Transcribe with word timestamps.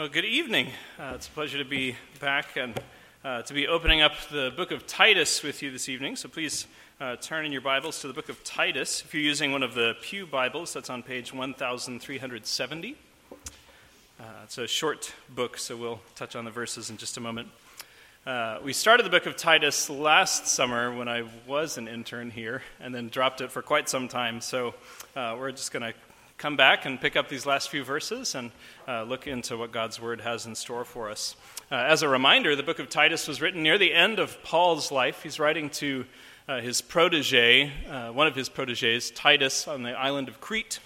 Well, 0.00 0.08
good 0.08 0.24
evening. 0.24 0.68
Uh, 0.98 1.12
it's 1.14 1.28
a 1.28 1.30
pleasure 1.30 1.58
to 1.58 1.64
be 1.66 1.94
back 2.20 2.56
and 2.56 2.80
uh, 3.22 3.42
to 3.42 3.52
be 3.52 3.68
opening 3.68 4.00
up 4.00 4.14
the 4.30 4.50
book 4.56 4.70
of 4.70 4.86
Titus 4.86 5.42
with 5.42 5.62
you 5.62 5.70
this 5.70 5.90
evening. 5.90 6.16
So 6.16 6.26
please 6.26 6.66
uh, 7.02 7.16
turn 7.16 7.44
in 7.44 7.52
your 7.52 7.60
Bibles 7.60 8.00
to 8.00 8.06
the 8.06 8.14
book 8.14 8.30
of 8.30 8.42
Titus. 8.42 9.02
If 9.04 9.12
you're 9.12 9.22
using 9.22 9.52
one 9.52 9.62
of 9.62 9.74
the 9.74 9.94
Pew 10.00 10.24
Bibles, 10.24 10.72
that's 10.72 10.88
on 10.88 11.02
page 11.02 11.34
1370. 11.34 12.96
Uh, 14.18 14.24
it's 14.42 14.56
a 14.56 14.66
short 14.66 15.12
book, 15.28 15.58
so 15.58 15.76
we'll 15.76 16.00
touch 16.16 16.34
on 16.34 16.46
the 16.46 16.50
verses 16.50 16.88
in 16.88 16.96
just 16.96 17.18
a 17.18 17.20
moment. 17.20 17.48
Uh, 18.24 18.56
we 18.64 18.72
started 18.72 19.04
the 19.04 19.10
book 19.10 19.26
of 19.26 19.36
Titus 19.36 19.90
last 19.90 20.46
summer 20.46 20.96
when 20.96 21.08
I 21.08 21.24
was 21.46 21.76
an 21.76 21.88
intern 21.88 22.30
here, 22.30 22.62
and 22.80 22.94
then 22.94 23.10
dropped 23.10 23.42
it 23.42 23.52
for 23.52 23.60
quite 23.60 23.90
some 23.90 24.08
time. 24.08 24.40
So 24.40 24.72
uh, 25.14 25.36
we're 25.38 25.52
just 25.52 25.72
going 25.72 25.82
to 25.82 25.92
come 26.40 26.56
back 26.56 26.86
and 26.86 26.98
pick 26.98 27.16
up 27.16 27.28
these 27.28 27.44
last 27.44 27.68
few 27.68 27.84
verses 27.84 28.34
and 28.34 28.50
uh, 28.88 29.02
look 29.02 29.26
into 29.26 29.58
what 29.58 29.72
God's 29.72 30.00
Word 30.00 30.22
has 30.22 30.46
in 30.46 30.54
store 30.54 30.86
for 30.86 31.10
us. 31.10 31.36
Uh, 31.70 31.74
as 31.74 32.02
a 32.02 32.08
reminder, 32.08 32.56
the 32.56 32.62
book 32.62 32.78
of 32.78 32.88
Titus 32.88 33.28
was 33.28 33.42
written 33.42 33.62
near 33.62 33.76
the 33.76 33.92
end 33.92 34.18
of 34.18 34.42
Paul's 34.42 34.90
life. 34.90 35.22
He's 35.22 35.38
writing 35.38 35.68
to 35.68 36.06
uh, 36.48 36.60
his 36.62 36.80
protege, 36.80 37.70
uh, 37.90 38.08
one 38.12 38.26
of 38.26 38.34
his 38.34 38.48
proteges, 38.48 39.10
Titus, 39.10 39.68
on 39.68 39.82
the 39.82 39.90
island 39.90 40.28
of 40.28 40.40
Crete, 40.40 40.80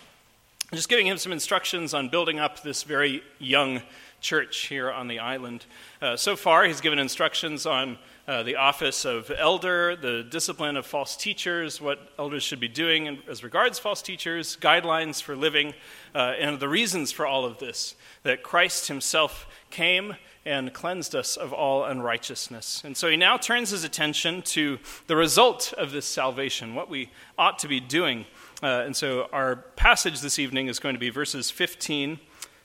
just 0.72 0.88
giving 0.88 1.06
him 1.06 1.18
some 1.18 1.30
instructions 1.30 1.94
on 1.94 2.08
building 2.08 2.40
up 2.40 2.64
this 2.64 2.82
very 2.82 3.22
young 3.38 3.80
church 4.20 4.66
here 4.66 4.90
on 4.90 5.06
the 5.06 5.20
island. 5.20 5.66
Uh, 6.02 6.16
so 6.16 6.34
far, 6.34 6.64
he's 6.64 6.80
given 6.80 6.98
instructions 6.98 7.64
on 7.64 7.96
uh, 8.26 8.42
the 8.42 8.56
office 8.56 9.04
of 9.04 9.30
elder, 9.36 9.96
the 9.96 10.22
discipline 10.22 10.76
of 10.76 10.86
false 10.86 11.16
teachers, 11.16 11.80
what 11.80 12.12
elders 12.18 12.42
should 12.42 12.60
be 12.60 12.68
doing 12.68 13.18
as 13.28 13.44
regards 13.44 13.78
false 13.78 14.00
teachers, 14.00 14.56
guidelines 14.60 15.22
for 15.22 15.36
living, 15.36 15.74
uh, 16.14 16.32
and 16.38 16.58
the 16.58 16.68
reasons 16.68 17.12
for 17.12 17.26
all 17.26 17.44
of 17.44 17.58
this 17.58 17.94
that 18.22 18.42
Christ 18.42 18.88
himself 18.88 19.46
came 19.70 20.16
and 20.46 20.72
cleansed 20.72 21.14
us 21.14 21.36
of 21.36 21.52
all 21.52 21.84
unrighteousness. 21.84 22.82
And 22.84 22.96
so 22.96 23.08
he 23.08 23.16
now 23.16 23.36
turns 23.36 23.70
his 23.70 23.84
attention 23.84 24.42
to 24.42 24.78
the 25.06 25.16
result 25.16 25.74
of 25.76 25.92
this 25.92 26.06
salvation, 26.06 26.74
what 26.74 26.88
we 26.88 27.10
ought 27.38 27.58
to 27.60 27.68
be 27.68 27.80
doing. 27.80 28.24
Uh, 28.62 28.84
and 28.86 28.96
so 28.96 29.28
our 29.32 29.56
passage 29.56 30.20
this 30.20 30.38
evening 30.38 30.68
is 30.68 30.78
going 30.78 30.94
to 30.94 30.98
be 30.98 31.10
verses 31.10 31.50
15, 31.50 32.18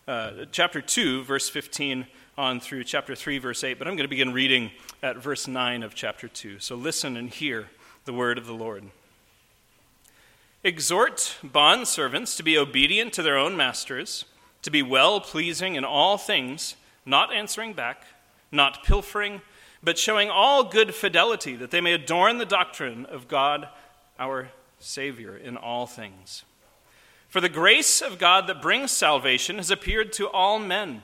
uh, 0.07 0.31
chapter 0.51 0.81
2, 0.81 1.23
verse 1.23 1.49
15 1.49 2.07
on 2.39 2.61
through 2.61 2.85
chapter 2.85 3.15
3, 3.15 3.37
verse 3.37 3.65
8, 3.65 3.77
but 3.77 3.85
I'm 3.85 3.97
going 3.97 4.05
to 4.05 4.09
begin 4.09 4.31
reading 4.31 4.71
at 5.03 5.17
verse 5.17 5.45
9 5.45 5.83
of 5.83 5.93
chapter 5.93 6.29
2. 6.29 6.59
So 6.59 6.73
listen 6.73 7.17
and 7.17 7.29
hear 7.29 7.67
the 8.05 8.13
word 8.13 8.37
of 8.37 8.47
the 8.47 8.53
Lord. 8.53 8.85
Exhort 10.63 11.35
bondservants 11.43 12.37
to 12.37 12.43
be 12.43 12.57
obedient 12.57 13.11
to 13.11 13.23
their 13.23 13.37
own 13.37 13.57
masters, 13.57 14.23
to 14.61 14.71
be 14.71 14.81
well 14.81 15.19
pleasing 15.19 15.75
in 15.75 15.83
all 15.83 16.17
things, 16.17 16.77
not 17.05 17.33
answering 17.33 17.73
back, 17.73 18.05
not 18.53 18.85
pilfering, 18.85 19.41
but 19.83 19.97
showing 19.97 20.29
all 20.29 20.63
good 20.63 20.95
fidelity, 20.95 21.57
that 21.57 21.71
they 21.71 21.81
may 21.81 21.91
adorn 21.91 22.37
the 22.37 22.45
doctrine 22.45 23.05
of 23.07 23.27
God 23.27 23.67
our 24.17 24.49
Savior 24.79 25.35
in 25.35 25.57
all 25.57 25.85
things. 25.85 26.45
For 27.27 27.41
the 27.41 27.49
grace 27.49 28.01
of 28.01 28.17
God 28.17 28.47
that 28.47 28.61
brings 28.61 28.91
salvation 28.91 29.57
has 29.57 29.69
appeared 29.69 30.13
to 30.13 30.29
all 30.29 30.57
men 30.57 31.03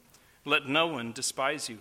Let 0.45 0.67
no 0.67 0.87
one 0.87 1.11
despise 1.11 1.69
you. 1.69 1.79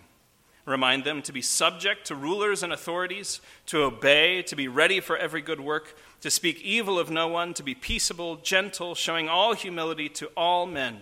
Remind 0.67 1.05
them 1.05 1.23
to 1.23 1.33
be 1.33 1.43
subject 1.43 2.07
to 2.07 2.15
rulers 2.15 2.63
and 2.63 2.73
authorities, 2.73 3.41
to 3.67 3.83
obey, 3.83 4.43
to 4.43 4.55
be 4.55 4.69
ready 4.69 5.01
for 5.01 5.17
every 5.17 5.41
good 5.41 5.61
work, 5.61 5.97
to 6.21 6.31
speak 6.31 6.61
evil 6.61 6.99
of 6.99 7.11
no 7.11 7.27
one, 7.27 7.55
to 7.55 7.63
be 7.63 7.75
peaceable, 7.75 8.37
gentle, 8.37 8.95
showing 8.95 9.29
all 9.29 9.55
humility 9.55 10.09
to 10.11 10.27
all 10.37 10.67
men. 10.67 11.01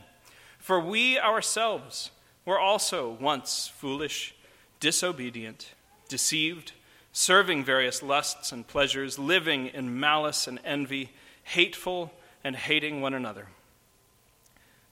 For 0.58 0.80
we 0.80 1.18
ourselves 1.18 2.12
were 2.44 2.58
also 2.58 3.16
once 3.20 3.70
foolish, 3.76 4.34
disobedient, 4.80 5.74
deceived, 6.08 6.72
serving 7.12 7.64
various 7.64 8.02
lusts 8.02 8.52
and 8.52 8.66
pleasures, 8.66 9.18
living 9.18 9.66
in 9.66 9.98
malice 9.98 10.46
and 10.46 10.60
envy, 10.64 11.10
hateful 11.42 12.12
and 12.44 12.54
hating 12.54 13.00
one 13.00 13.12
another. 13.12 13.48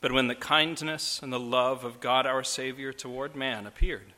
But 0.07 0.13
when 0.13 0.29
the 0.29 0.37
kindness 0.37 1.21
and 1.21 1.33
the 1.33 1.41
love 1.41 1.83
of 1.83 1.99
God 1.99 2.27
our 2.27 2.45
Savior 2.45 2.93
toward 2.93 3.35
man 3.35 3.67
appeared, 3.67 4.13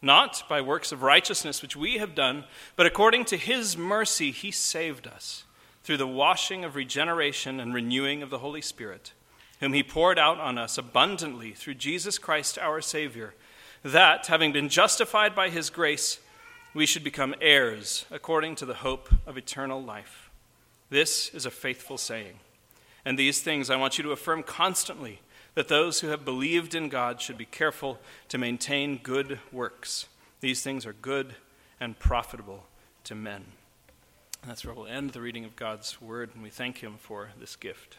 not 0.00 0.44
by 0.48 0.60
works 0.60 0.92
of 0.92 1.02
righteousness 1.02 1.60
which 1.60 1.74
we 1.74 1.98
have 1.98 2.14
done, 2.14 2.44
but 2.76 2.86
according 2.86 3.24
to 3.24 3.36
his 3.36 3.76
mercy 3.76 4.30
he 4.30 4.52
saved 4.52 5.08
us 5.08 5.42
through 5.82 5.96
the 5.96 6.06
washing 6.06 6.64
of 6.64 6.76
regeneration 6.76 7.58
and 7.58 7.74
renewing 7.74 8.22
of 8.22 8.30
the 8.30 8.38
Holy 8.38 8.60
Spirit, 8.60 9.12
whom 9.58 9.72
he 9.72 9.82
poured 9.82 10.20
out 10.20 10.38
on 10.38 10.56
us 10.56 10.78
abundantly 10.78 11.50
through 11.50 11.74
Jesus 11.74 12.16
Christ 12.16 12.56
our 12.56 12.80
Savior, 12.80 13.34
that, 13.82 14.28
having 14.28 14.52
been 14.52 14.68
justified 14.68 15.34
by 15.34 15.48
his 15.48 15.68
grace, 15.68 16.20
we 16.74 16.86
should 16.86 17.02
become 17.02 17.34
heirs 17.40 18.06
according 18.12 18.54
to 18.54 18.66
the 18.66 18.74
hope 18.74 19.08
of 19.26 19.36
eternal 19.36 19.82
life. 19.82 20.30
This 20.90 21.28
is 21.34 21.44
a 21.44 21.50
faithful 21.50 21.98
saying. 21.98 22.38
And 23.04 23.18
these 23.18 23.42
things 23.42 23.68
I 23.68 23.76
want 23.76 23.98
you 23.98 24.04
to 24.04 24.12
affirm 24.12 24.42
constantly 24.42 25.20
that 25.54 25.68
those 25.68 26.00
who 26.00 26.08
have 26.08 26.24
believed 26.24 26.74
in 26.74 26.88
God 26.88 27.20
should 27.20 27.38
be 27.38 27.44
careful 27.44 27.98
to 28.28 28.38
maintain 28.38 28.98
good 28.98 29.38
works. 29.52 30.06
These 30.40 30.62
things 30.62 30.84
are 30.84 30.92
good 30.92 31.34
and 31.80 31.98
profitable 31.98 32.64
to 33.04 33.14
men. 33.14 33.44
And 34.42 34.50
that's 34.50 34.64
where 34.64 34.74
we'll 34.74 34.86
end 34.86 35.10
the 35.10 35.20
reading 35.20 35.44
of 35.44 35.56
God's 35.56 36.00
word, 36.00 36.30
and 36.34 36.42
we 36.42 36.50
thank 36.50 36.78
Him 36.78 36.96
for 36.98 37.30
this 37.38 37.56
gift. 37.56 37.98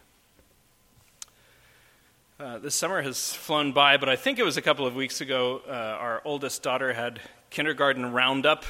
Uh, 2.38 2.60
this 2.60 2.76
summer 2.76 3.02
has 3.02 3.34
flown 3.34 3.72
by, 3.72 3.96
but 3.96 4.10
I 4.10 4.18
think 4.18 4.40
it 4.40 4.44
was 4.44 4.58
a 4.58 4.62
couple 4.62 4.86
of 4.86 4.94
weeks 4.94 5.22
ago. 5.22 5.62
Uh, 5.68 5.72
our 5.72 6.22
oldest 6.26 6.62
daughter 6.62 6.92
had 6.92 7.22
kindergarten 7.50 8.12
roundup. 8.12 8.66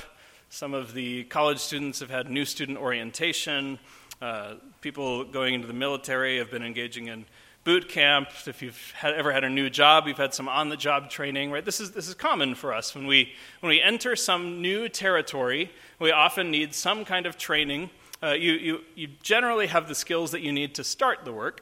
Some 0.49 0.75
of 0.75 0.93
the 0.93 1.23
college 1.23 1.57
students 1.57 1.99
have 1.99 2.11
had 2.11 2.29
new 2.29 2.45
student 2.45 2.77
orientation. 2.77 3.79
Uh, 4.21 4.53
people 4.81 5.23
going 5.23 5.55
into 5.55 5.65
the 5.65 5.73
military 5.73 6.37
have 6.37 6.51
been 6.51 6.63
engaging 6.63 7.07
in 7.07 7.25
boot 7.65 7.89
camp. 7.89 8.29
If 8.47 8.61
you've 8.61 8.91
had, 8.91 9.15
ever 9.15 9.33
had 9.33 9.43
a 9.43 9.49
new 9.49 9.69
job, 9.69 10.07
you've 10.07 10.17
had 10.17 10.33
some 10.33 10.47
on-the-job 10.47 11.09
training. 11.09 11.51
Right? 11.51 11.65
This 11.65 11.81
is 11.81 11.91
this 11.91 12.07
is 12.07 12.13
common 12.13 12.55
for 12.55 12.73
us 12.73 12.95
when 12.95 13.05
we 13.07 13.33
when 13.59 13.69
we 13.69 13.81
enter 13.81 14.15
some 14.15 14.61
new 14.61 14.87
territory. 14.87 15.71
We 15.99 16.11
often 16.11 16.49
need 16.49 16.73
some 16.73 17.03
kind 17.03 17.25
of 17.25 17.37
training. 17.37 17.89
Uh, 18.23 18.31
you, 18.31 18.53
you 18.53 18.81
you 18.95 19.07
generally 19.21 19.67
have 19.67 19.89
the 19.89 19.95
skills 19.95 20.31
that 20.31 20.41
you 20.41 20.53
need 20.53 20.75
to 20.75 20.83
start 20.85 21.25
the 21.25 21.33
work, 21.33 21.61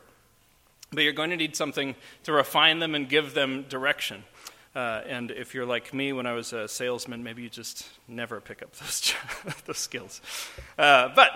but 0.91 1.03
you're 1.03 1.13
going 1.13 1.31
to 1.31 1.37
need 1.37 1.55
something 1.55 1.95
to 2.23 2.33
refine 2.33 2.77
them 2.77 2.93
and 2.93 3.09
give 3.09 3.33
them 3.33 3.65
direction. 3.69 4.23
Uh, 4.75 5.01
and 5.07 5.29
if 5.29 5.53
you're 5.53 5.67
like 5.67 5.93
me 5.93 6.13
when 6.13 6.25
I 6.25 6.33
was 6.33 6.51
a 6.51 6.67
salesman, 6.67 7.23
maybe 7.23 7.43
you 7.43 7.49
just 7.49 7.87
never 8.07 8.41
pick 8.41 8.63
up 8.63 8.73
those, 8.77 9.13
those 9.65 9.77
skills. 9.77 10.19
Uh, 10.77 11.09
but 11.15 11.31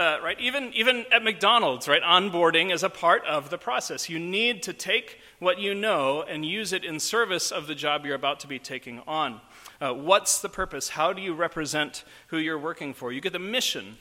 uh, 0.00 0.18
right? 0.22 0.40
Even, 0.40 0.72
even 0.72 1.04
at 1.12 1.22
McDonald's, 1.22 1.86
right? 1.86 2.02
Onboarding 2.02 2.72
is 2.72 2.82
a 2.82 2.88
part 2.88 3.22
of 3.26 3.50
the 3.50 3.58
process. 3.58 4.08
You 4.08 4.18
need 4.18 4.62
to 4.62 4.72
take 4.72 5.18
what 5.40 5.58
you 5.58 5.74
know 5.74 6.22
and 6.22 6.42
use 6.42 6.72
it 6.72 6.86
in 6.86 6.98
service 6.98 7.52
of 7.52 7.66
the 7.66 7.74
job 7.74 8.06
you're 8.06 8.14
about 8.14 8.40
to 8.40 8.46
be 8.46 8.58
taking 8.58 9.02
on. 9.06 9.42
Uh, 9.78 9.92
what's 9.92 10.40
the 10.40 10.48
purpose? 10.48 10.88
How 10.88 11.12
do 11.12 11.20
you 11.20 11.34
represent 11.34 12.04
who 12.28 12.38
you're 12.38 12.58
working 12.58 12.94
for? 12.94 13.12
You 13.12 13.20
get 13.20 13.34
the 13.34 13.38
mission, 13.38 13.98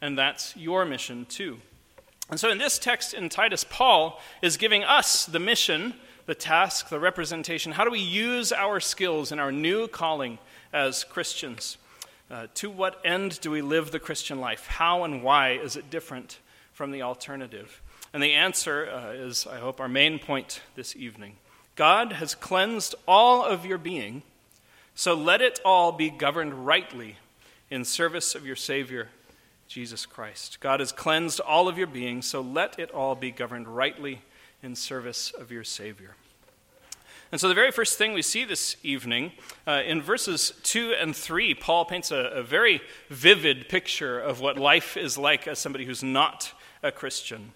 and 0.00 0.16
that's 0.16 0.56
your 0.56 0.86
mission 0.86 1.26
too. 1.26 1.58
And 2.30 2.40
so 2.40 2.50
in 2.50 2.56
this 2.56 2.78
text 2.78 3.12
in 3.12 3.28
Titus, 3.28 3.62
Paul 3.68 4.22
is 4.40 4.56
giving 4.56 4.84
us 4.84 5.26
the 5.26 5.38
mission, 5.38 5.92
the 6.24 6.34
task, 6.34 6.88
the 6.88 6.98
representation. 6.98 7.72
How 7.72 7.84
do 7.84 7.90
we 7.90 8.00
use 8.00 8.52
our 8.52 8.80
skills 8.80 9.30
in 9.30 9.38
our 9.38 9.52
new 9.52 9.86
calling 9.86 10.38
as 10.72 11.04
Christians? 11.04 11.76
Uh, 12.32 12.46
to 12.54 12.70
what 12.70 12.98
end 13.04 13.38
do 13.42 13.50
we 13.50 13.60
live 13.60 13.90
the 13.90 13.98
Christian 13.98 14.40
life? 14.40 14.66
How 14.66 15.04
and 15.04 15.22
why 15.22 15.50
is 15.50 15.76
it 15.76 15.90
different 15.90 16.38
from 16.72 16.90
the 16.90 17.02
alternative? 17.02 17.82
And 18.14 18.22
the 18.22 18.32
answer 18.32 18.88
uh, 18.90 19.10
is, 19.10 19.46
I 19.46 19.58
hope, 19.58 19.80
our 19.80 19.88
main 19.88 20.18
point 20.18 20.62
this 20.74 20.96
evening. 20.96 21.36
God 21.76 22.14
has 22.14 22.34
cleansed 22.34 22.94
all 23.06 23.44
of 23.44 23.66
your 23.66 23.76
being, 23.76 24.22
so 24.94 25.12
let 25.12 25.42
it 25.42 25.60
all 25.62 25.92
be 25.92 26.08
governed 26.08 26.64
rightly 26.64 27.16
in 27.70 27.84
service 27.84 28.34
of 28.34 28.46
your 28.46 28.56
Savior, 28.56 29.08
Jesus 29.68 30.06
Christ. 30.06 30.58
God 30.58 30.80
has 30.80 30.90
cleansed 30.90 31.38
all 31.40 31.68
of 31.68 31.76
your 31.76 31.86
being, 31.86 32.22
so 32.22 32.40
let 32.40 32.78
it 32.78 32.90
all 32.92 33.14
be 33.14 33.30
governed 33.30 33.68
rightly 33.68 34.22
in 34.62 34.74
service 34.74 35.32
of 35.38 35.52
your 35.52 35.64
Savior. 35.64 36.14
And 37.32 37.40
so, 37.40 37.48
the 37.48 37.54
very 37.54 37.70
first 37.70 37.96
thing 37.96 38.12
we 38.12 38.20
see 38.20 38.44
this 38.44 38.76
evening, 38.82 39.32
uh, 39.66 39.80
in 39.86 40.02
verses 40.02 40.52
2 40.64 40.92
and 41.00 41.16
3, 41.16 41.54
Paul 41.54 41.86
paints 41.86 42.10
a, 42.10 42.16
a, 42.16 42.42
very 42.42 42.82
vivid 43.08 43.70
picture 43.70 44.20
of 44.20 44.40
what 44.42 44.58
life 44.58 44.98
is 44.98 45.16
like 45.16 45.48
as 45.48 45.58
somebody 45.58 45.86
who's 45.86 46.02
not 46.02 46.52
a 46.82 46.92
Christian. 46.92 47.54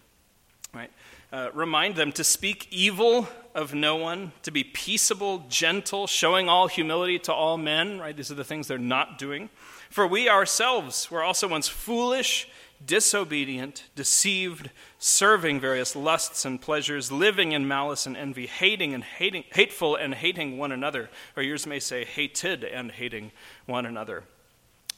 Right? 0.73 0.91
Uh, 1.31 1.51
remind 1.53 1.95
them 1.97 2.11
to 2.13 2.25
speak 2.25 2.69
evil 2.71 3.29
of 3.55 3.75
no 3.75 3.97
one, 3.97 4.33
to 4.45 4.51
be 4.51 4.65
peaceable, 4.65 5.45
gentle, 5.51 6.07
showing 6.07 6.49
all 6.49 6.69
humility 6.69 7.19
to 7.19 7.35
all 7.35 7.59
men. 7.59 8.01
Right? 8.01 8.17
These 8.17 8.31
are 8.31 8.35
the 8.35 8.45
things 8.45 8.69
they're 8.69 8.79
not 8.79 9.19
doing. 9.19 9.51
For 9.91 10.07
we 10.07 10.27
ourselves 10.27 11.11
were 11.11 11.23
also 11.23 11.49
once 11.49 11.69
foolish 11.69 12.49
disobedient, 12.85 13.85
deceived, 13.95 14.71
serving 14.99 15.61
various 15.61 15.97
lusts 15.97 16.45
and 16.45 16.61
pleasures, 16.61 17.11
living 17.11 17.53
in 17.53 17.67
malice 17.67 18.07
and 18.07 18.17
envy, 18.17 18.47
hating 18.47 18.95
and 18.95 19.05
hating, 19.05 19.45
hateful 19.53 19.97
and 19.97 20.15
hating 20.15 20.59
one 20.59 20.73
another, 20.73 21.11
or 21.37 21.43
yours 21.43 21.67
may 21.67 21.81
say 21.81 22.05
hated 22.05 22.65
and 22.65 22.93
hating 22.93 23.33
one 23.67 23.87
another. 23.87 24.25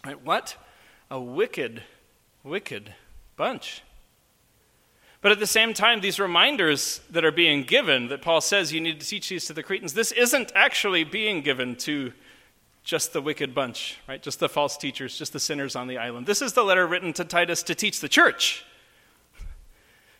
Right? 0.04 0.22
What 0.24 0.56
a 1.10 1.20
wicked, 1.20 1.82
wicked 2.42 2.94
bunch. 3.36 3.82
But 5.20 5.32
at 5.32 5.40
the 5.40 5.46
same 5.46 5.74
time, 5.74 6.00
these 6.00 6.20
reminders 6.20 7.00
that 7.10 7.24
are 7.24 7.32
being 7.32 7.64
given, 7.64 8.08
that 8.08 8.22
Paul 8.22 8.40
says 8.40 8.72
you 8.72 8.80
need 8.80 9.00
to 9.00 9.06
teach 9.06 9.28
these 9.28 9.46
to 9.46 9.52
the 9.52 9.64
Cretans, 9.64 9.94
this 9.94 10.12
isn't 10.12 10.52
actually 10.54 11.02
being 11.02 11.42
given 11.42 11.74
to 11.76 12.12
just 12.88 13.12
the 13.12 13.20
wicked 13.20 13.54
bunch, 13.54 13.98
right? 14.08 14.22
Just 14.22 14.40
the 14.40 14.48
false 14.48 14.78
teachers, 14.78 15.18
just 15.18 15.34
the 15.34 15.38
sinners 15.38 15.76
on 15.76 15.88
the 15.88 15.98
island. 15.98 16.26
This 16.26 16.40
is 16.40 16.54
the 16.54 16.62
letter 16.62 16.86
written 16.86 17.12
to 17.12 17.24
Titus 17.24 17.62
to 17.64 17.74
teach 17.74 18.00
the 18.00 18.08
church. 18.08 18.64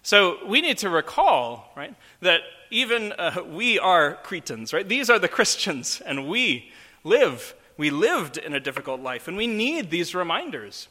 So 0.02 0.36
we 0.46 0.60
need 0.60 0.76
to 0.78 0.90
recall, 0.90 1.72
right, 1.74 1.94
that 2.20 2.42
even 2.70 3.12
uh, 3.12 3.42
we 3.50 3.78
are 3.78 4.18
Cretans, 4.22 4.74
right? 4.74 4.86
These 4.86 5.08
are 5.08 5.18
the 5.18 5.28
Christians, 5.28 6.02
and 6.04 6.28
we 6.28 6.70
live, 7.04 7.54
we 7.78 7.88
lived 7.88 8.36
in 8.36 8.52
a 8.52 8.60
difficult 8.60 9.00
life, 9.00 9.28
and 9.28 9.36
we 9.38 9.46
need 9.46 9.88
these 9.88 10.14
reminders. 10.14 10.88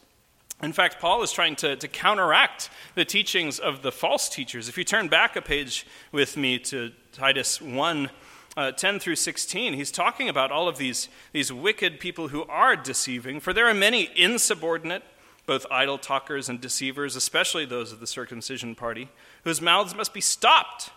In 0.63 0.74
fact, 0.74 1.00
Paul 1.00 1.21
is 1.21 1.31
trying 1.31 1.56
to, 1.57 1.75
to 1.75 1.88
counteract 1.88 2.71
the 2.95 3.06
teachings 3.06 3.59
of 3.59 3.83
the 3.83 3.91
false 3.91 4.29
teachers. 4.29 4.68
If 4.68 4.79
you 4.79 4.83
turn 4.83 5.09
back 5.09 5.35
a 5.35 5.44
page 5.44 5.85
with 6.12 6.38
me 6.38 6.57
to 6.57 6.91
Titus 7.12 7.62
1, 7.62 8.09
uh, 8.57 8.71
10 8.71 9.00
through 9.00 9.15
16, 9.15 9.74
he's 9.74 9.92
talking 9.92 10.27
about 10.27 10.51
all 10.51 10.68
of 10.68 10.77
these, 10.77 11.09
these 11.31 11.54
wicked 11.54 12.00
people 12.00 12.30
who 12.30 12.44
are 12.45 12.75
deceiving, 12.75 13.39
for 13.39 13.54
there 13.54 13.68
are 13.68 13.74
many 13.74 14.09
insubordinate, 14.15 15.04
both 15.45 15.68
idle 15.69 16.00
talkers 16.00 16.50
and 16.50 16.59
deceivers, 16.59 17.15
especially 17.15 17.65
those 17.65 17.92
of 17.92 18.00
the 18.00 18.07
circumcision 18.07 18.74
party, 18.74 19.09
whose 19.44 19.62
mouths 19.62 19.94
must 19.94 20.12
be 20.12 20.19
stopped, 20.19 20.89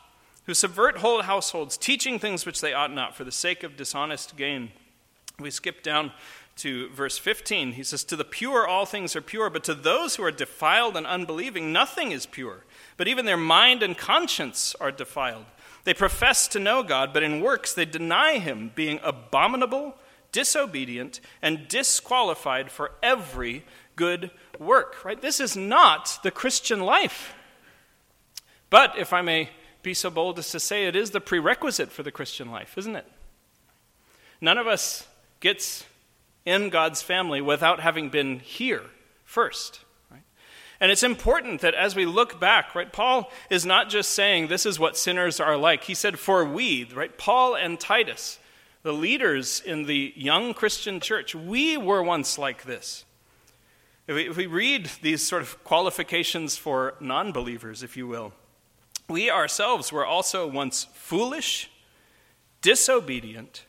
who 0.47 0.55
subvert 0.55 0.99
whole 0.99 1.23
households, 1.23 1.77
teaching 1.77 2.19
things 2.19 2.47
which 2.47 2.63
they 2.63 2.73
ought 2.73 2.93
not 2.93 3.15
for 3.15 3.25
the 3.25 3.31
sake 3.31 3.63
of 3.63 3.77
dishonest 3.77 4.37
gain. 4.37 4.71
We 5.39 5.51
skip 5.51 5.83
down 5.83 6.13
to 6.57 6.89
verse 6.91 7.19
15. 7.19 7.73
He 7.73 7.83
says, 7.83 8.05
To 8.05 8.17
the 8.17 8.25
pure 8.25 8.67
all 8.67 8.87
things 8.87 9.15
are 9.15 9.21
pure, 9.21 9.51
but 9.51 9.65
to 9.65 9.75
those 9.75 10.17
who 10.17 10.25
are 10.25 10.31
defiled 10.31 10.97
and 10.97 11.07
unbelieving, 11.07 11.73
nothing 11.73 12.11
is 12.11 12.27
pure. 12.27 12.65
But 12.97 13.07
even 13.07 13.27
their 13.27 13.37
mind 13.37 13.83
and 13.83 13.97
conscience 13.97 14.75
are 14.81 14.91
defiled. 14.91 15.47
They 15.85 15.95
profess 15.95 16.47
to 16.49 16.59
know 16.59 16.83
God, 16.83 17.13
but 17.13 17.23
in 17.23 17.41
works 17.41 17.73
they 17.73 17.85
deny 17.85 18.39
him, 18.39 18.71
being 18.75 19.01
abominable, 19.03 19.97
disobedient, 20.33 21.21
and 21.41 21.69
disqualified 21.69 22.71
for 22.71 22.93
every 23.03 23.65
good 23.97 24.31
work. 24.59 25.05
Right? 25.05 25.21
This 25.21 25.41
is 25.41 25.57
not 25.57 26.19
the 26.23 26.31
Christian 26.31 26.81
life. 26.81 27.35
But 28.69 28.97
if 28.99 29.13
I 29.13 29.23
may 29.23 29.51
be 29.83 29.95
so 29.95 30.11
bold 30.11 30.39
as 30.39 30.51
to 30.51 30.61
say, 30.61 30.87
it 30.87 30.95
is 30.95 31.11
the 31.11 31.21
prerequisite 31.21 31.91
for 31.91 32.03
the 32.03 32.13
Christian 32.13 32.51
life, 32.51 32.77
isn't 32.77 32.97
it? 32.97 33.07
None 34.41 34.59
of 34.59 34.67
us 34.67 35.07
gets 35.41 35.85
in 36.45 36.69
God's 36.71 37.03
family 37.03 37.41
without 37.41 37.81
having 37.81 38.11
been 38.11 38.39
here 38.39 38.83
first. 39.25 39.81
And 40.81 40.91
it's 40.91 41.03
important 41.03 41.61
that 41.61 41.75
as 41.75 41.95
we 41.95 42.07
look 42.07 42.41
back, 42.41 42.75
right, 42.75 42.91
Paul 42.91 43.31
is 43.51 43.67
not 43.67 43.91
just 43.91 44.13
saying 44.13 44.49
this 44.49 44.65
is 44.65 44.79
what 44.79 44.97
sinners 44.97 45.39
are 45.39 45.57
like. 45.57 45.85
He 45.85 45.95
said, 45.95 46.19
for 46.19 46.45
we, 46.45 46.85
right, 46.85 47.17
Paul 47.19 47.55
and 47.55 47.79
Titus, 47.79 48.39
the 48.83 48.93
leaders 48.93 49.61
in 49.61 49.85
the 49.85 50.15
young 50.17 50.55
Christian 50.55 50.99
church, 50.99 51.35
we 51.35 51.77
were 51.77 52.03
once 52.03 52.39
like 52.39 52.65
this. 52.65 53.05
If 54.07 54.17
we, 54.17 54.29
if 54.31 54.37
we 54.39 54.47
read 54.47 54.91
these 55.03 55.23
sort 55.23 55.43
of 55.43 55.63
qualifications 55.65 56.57
for 56.57 56.95
non 56.99 57.31
believers, 57.31 57.83
if 57.83 57.97
you 57.97 58.07
will, 58.07 58.33
we 59.07 59.31
ourselves 59.31 59.93
were 59.93 60.07
also 60.07 60.47
once 60.47 60.87
foolish, 60.95 61.71
disobedient, 62.63 63.67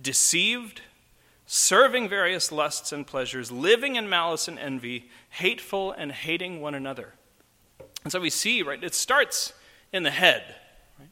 deceived, 0.00 0.82
serving 1.46 2.08
various 2.08 2.52
lusts 2.52 2.92
and 2.92 3.06
pleasures, 3.06 3.50
living 3.50 3.96
in 3.96 4.08
malice 4.08 4.48
and 4.48 4.58
envy, 4.58 5.10
hateful 5.34 5.90
and 5.90 6.12
hating 6.12 6.60
one 6.60 6.76
another. 6.76 7.12
And 8.04 8.12
so 8.12 8.20
we 8.20 8.30
see, 8.30 8.62
right, 8.62 8.82
it 8.82 8.94
starts 8.94 9.52
in 9.92 10.04
the 10.04 10.10
head. 10.10 10.44
Right? 10.96 11.08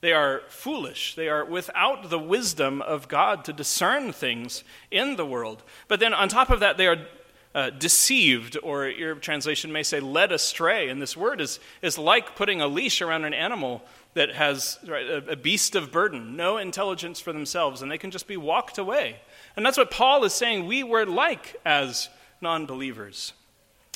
They 0.00 0.12
are 0.12 0.42
foolish. 0.48 1.14
They 1.14 1.28
are 1.28 1.44
without 1.44 2.10
the 2.10 2.18
wisdom 2.18 2.82
of 2.82 3.06
God 3.06 3.44
to 3.44 3.52
discern 3.52 4.10
things 4.10 4.64
in 4.90 5.14
the 5.14 5.24
world. 5.24 5.62
But 5.86 6.00
then 6.00 6.12
on 6.12 6.28
top 6.28 6.50
of 6.50 6.58
that, 6.60 6.78
they 6.78 6.88
are 6.88 7.06
uh, 7.54 7.70
deceived, 7.70 8.58
or 8.60 8.88
your 8.88 9.14
translation 9.14 9.70
may 9.70 9.84
say 9.84 10.00
led 10.00 10.32
astray. 10.32 10.88
And 10.88 11.00
this 11.00 11.16
word 11.16 11.40
is, 11.40 11.60
is 11.80 11.96
like 11.96 12.34
putting 12.34 12.60
a 12.60 12.66
leash 12.66 13.00
around 13.00 13.24
an 13.24 13.34
animal 13.34 13.82
that 14.14 14.34
has 14.34 14.80
right, 14.84 15.06
a, 15.06 15.30
a 15.30 15.36
beast 15.36 15.76
of 15.76 15.92
burden, 15.92 16.34
no 16.36 16.56
intelligence 16.56 17.20
for 17.20 17.32
themselves, 17.32 17.82
and 17.82 17.90
they 17.90 17.98
can 17.98 18.10
just 18.10 18.26
be 18.26 18.36
walked 18.36 18.78
away. 18.78 19.20
And 19.54 19.64
that's 19.64 19.78
what 19.78 19.92
Paul 19.92 20.24
is 20.24 20.32
saying 20.32 20.66
we 20.66 20.82
were 20.82 21.06
like 21.06 21.54
as 21.64 22.08
non 22.40 22.66
believers. 22.66 23.32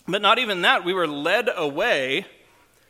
But 0.07 0.23
not 0.23 0.39
even 0.39 0.63
that, 0.63 0.85
we 0.85 0.93
were 0.93 1.07
led 1.07 1.49
away 1.55 2.27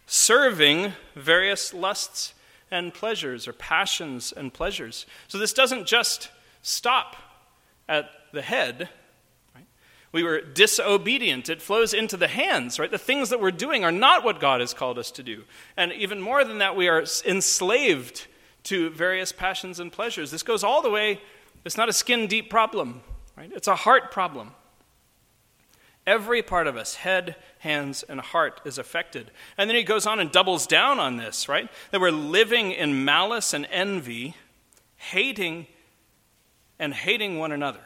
serving 0.06 0.92
various 1.14 1.72
lusts 1.72 2.34
and 2.70 2.92
pleasures, 2.92 3.46
or 3.46 3.52
passions 3.52 4.32
and 4.36 4.52
pleasures. 4.52 5.06
So 5.28 5.38
this 5.38 5.52
doesn't 5.52 5.86
just 5.86 6.30
stop 6.62 7.16
at 7.88 8.10
the 8.32 8.42
head. 8.42 8.88
Right? 9.54 9.66
We 10.10 10.24
were 10.24 10.40
disobedient. 10.40 11.48
It 11.48 11.62
flows 11.62 11.94
into 11.94 12.16
the 12.16 12.26
hands, 12.26 12.78
right? 12.78 12.90
The 12.90 12.98
things 12.98 13.30
that 13.30 13.40
we're 13.40 13.52
doing 13.52 13.84
are 13.84 13.92
not 13.92 14.24
what 14.24 14.40
God 14.40 14.60
has 14.60 14.74
called 14.74 14.98
us 14.98 15.12
to 15.12 15.22
do. 15.22 15.44
And 15.76 15.92
even 15.92 16.20
more 16.20 16.42
than 16.42 16.58
that, 16.58 16.74
we 16.74 16.88
are 16.88 17.04
enslaved 17.24 18.26
to 18.64 18.90
various 18.90 19.30
passions 19.30 19.78
and 19.78 19.92
pleasures. 19.92 20.30
This 20.30 20.42
goes 20.42 20.64
all 20.64 20.82
the 20.82 20.90
way 20.90 21.20
it's 21.64 21.76
not 21.76 21.88
a 21.88 21.92
skin 21.92 22.26
deep 22.26 22.50
problem, 22.50 23.02
right? 23.36 23.50
It's 23.54 23.68
a 23.68 23.76
heart 23.76 24.10
problem. 24.10 24.52
Every 26.06 26.42
part 26.42 26.66
of 26.66 26.76
us, 26.76 26.96
head, 26.96 27.36
hands, 27.60 28.02
and 28.02 28.20
heart, 28.20 28.60
is 28.64 28.76
affected. 28.76 29.30
And 29.56 29.70
then 29.70 29.76
he 29.76 29.82
goes 29.82 30.06
on 30.06 30.20
and 30.20 30.30
doubles 30.30 30.66
down 30.66 30.98
on 30.98 31.16
this, 31.16 31.48
right? 31.48 31.70
That 31.90 32.00
we're 32.00 32.10
living 32.10 32.72
in 32.72 33.04
malice 33.04 33.54
and 33.54 33.66
envy, 33.70 34.34
hating 34.96 35.66
and 36.78 36.92
hating 36.92 37.38
one 37.38 37.52
another. 37.52 37.80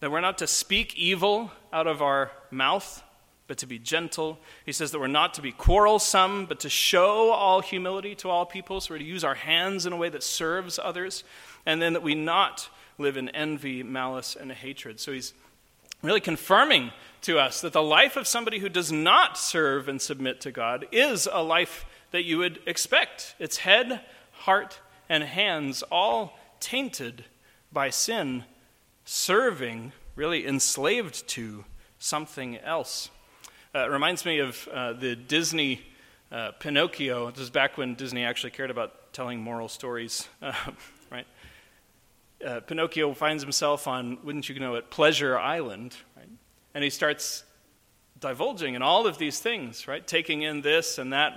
That 0.00 0.10
we're 0.10 0.20
not 0.20 0.38
to 0.38 0.46
speak 0.46 0.96
evil 0.96 1.50
out 1.72 1.88
of 1.88 2.00
our 2.00 2.30
mouth, 2.50 3.02
but 3.48 3.58
to 3.58 3.66
be 3.66 3.78
gentle. 3.78 4.38
He 4.64 4.72
says 4.72 4.90
that 4.92 5.00
we're 5.00 5.06
not 5.08 5.34
to 5.34 5.42
be 5.42 5.52
quarrelsome, 5.52 6.46
but 6.46 6.60
to 6.60 6.68
show 6.68 7.30
all 7.32 7.60
humility 7.60 8.14
to 8.16 8.28
all 8.28 8.46
people. 8.46 8.80
So 8.80 8.94
we're 8.94 8.98
to 8.98 9.04
use 9.04 9.24
our 9.24 9.34
hands 9.34 9.86
in 9.86 9.92
a 9.92 9.96
way 9.96 10.10
that 10.10 10.22
serves 10.22 10.78
others 10.82 11.24
and 11.64 11.80
then 11.80 11.92
that 11.94 12.02
we 12.02 12.14
not 12.14 12.68
live 12.98 13.16
in 13.16 13.28
envy, 13.30 13.82
malice, 13.82 14.36
and 14.36 14.52
hatred. 14.52 15.00
So 15.00 15.12
he's 15.12 15.34
really 16.06 16.20
confirming 16.20 16.92
to 17.22 17.38
us 17.38 17.60
that 17.60 17.72
the 17.72 17.82
life 17.82 18.16
of 18.16 18.26
somebody 18.26 18.58
who 18.58 18.68
does 18.68 18.92
not 18.92 19.36
serve 19.36 19.88
and 19.88 20.00
submit 20.00 20.40
to 20.42 20.52
God 20.52 20.86
is 20.92 21.28
a 21.30 21.42
life 21.42 21.84
that 22.12 22.24
you 22.24 22.38
would 22.38 22.60
expect. 22.66 23.34
It's 23.38 23.58
head, 23.58 24.00
heart, 24.32 24.80
and 25.08 25.24
hands 25.24 25.82
all 25.90 26.38
tainted 26.60 27.24
by 27.72 27.90
sin, 27.90 28.44
serving, 29.04 29.92
really 30.14 30.46
enslaved 30.46 31.26
to 31.28 31.64
something 31.98 32.58
else. 32.58 33.10
Uh, 33.74 33.80
it 33.80 33.90
reminds 33.90 34.24
me 34.24 34.38
of 34.38 34.68
uh, 34.68 34.92
the 34.92 35.16
Disney 35.16 35.82
uh, 36.30 36.52
Pinocchio. 36.52 37.30
This 37.30 37.40
is 37.40 37.50
back 37.50 37.76
when 37.76 37.94
Disney 37.94 38.24
actually 38.24 38.50
cared 38.50 38.70
about 38.70 39.12
telling 39.12 39.40
moral 39.40 39.68
stories. 39.68 40.28
Uh, 42.44 42.60
Pinocchio 42.60 43.14
finds 43.14 43.42
himself 43.42 43.86
on, 43.86 44.18
wouldn't 44.22 44.48
you 44.48 44.58
know 44.58 44.74
it, 44.74 44.90
Pleasure 44.90 45.38
Island, 45.38 45.96
right? 46.16 46.28
And 46.74 46.84
he 46.84 46.90
starts 46.90 47.44
divulging 48.20 48.74
in 48.74 48.82
all 48.82 49.06
of 49.06 49.18
these 49.18 49.38
things, 49.40 49.88
right? 49.88 50.06
Taking 50.06 50.42
in 50.42 50.60
this 50.60 50.98
and 50.98 51.12
that. 51.12 51.32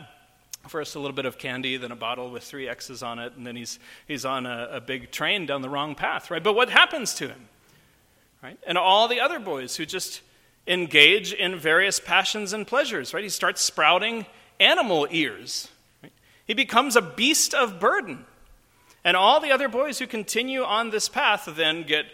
First, 0.68 0.96
a 0.96 1.00
little 1.00 1.16
bit 1.16 1.26
of 1.26 1.38
candy, 1.38 1.78
then 1.78 1.92
a 1.92 1.96
bottle 1.96 2.30
with 2.30 2.44
three 2.44 2.68
X's 2.68 3.02
on 3.02 3.18
it, 3.18 3.34
and 3.38 3.48
then 3.48 3.56
he's, 3.56 3.80
he's 4.08 4.26
on 4.26 4.46
a, 4.46 4.68
a 4.74 4.82
big 4.82 5.10
train 5.10 5.46
down 5.46 5.62
the 5.62 5.70
wrong 5.70 5.96
path, 5.96 6.30
right? 6.30 6.44
But 6.44 6.54
what 6.54 6.70
happens 6.70 7.16
to 7.16 7.30
him? 7.30 7.48
Right? 8.44 8.58
And 8.68 8.78
all 8.78 9.08
the 9.08 9.22
other 9.22 9.40
boys 9.40 9.78
who 9.78 9.86
just 9.86 10.22
engage 10.68 11.34
in 11.34 11.58
various 11.58 12.00
passions 12.00 12.52
and 12.52 12.68
pleasures, 12.68 13.14
right? 13.14 13.24
He 13.24 13.30
starts 13.30 13.62
sprouting 13.62 14.26
animal 14.60 15.08
ears. 15.10 15.70
Right? 16.04 16.12
He 16.46 16.54
becomes 16.54 16.96
a 16.96 17.02
beast 17.02 17.54
of 17.54 17.80
burden. 17.80 18.26
And 19.04 19.16
all 19.16 19.40
the 19.40 19.52
other 19.52 19.70
boys 19.70 20.00
who 20.00 20.08
continue 20.08 20.64
on 20.64 20.90
this 20.90 21.08
path 21.10 21.50
then 21.56 21.84
get 21.84 22.06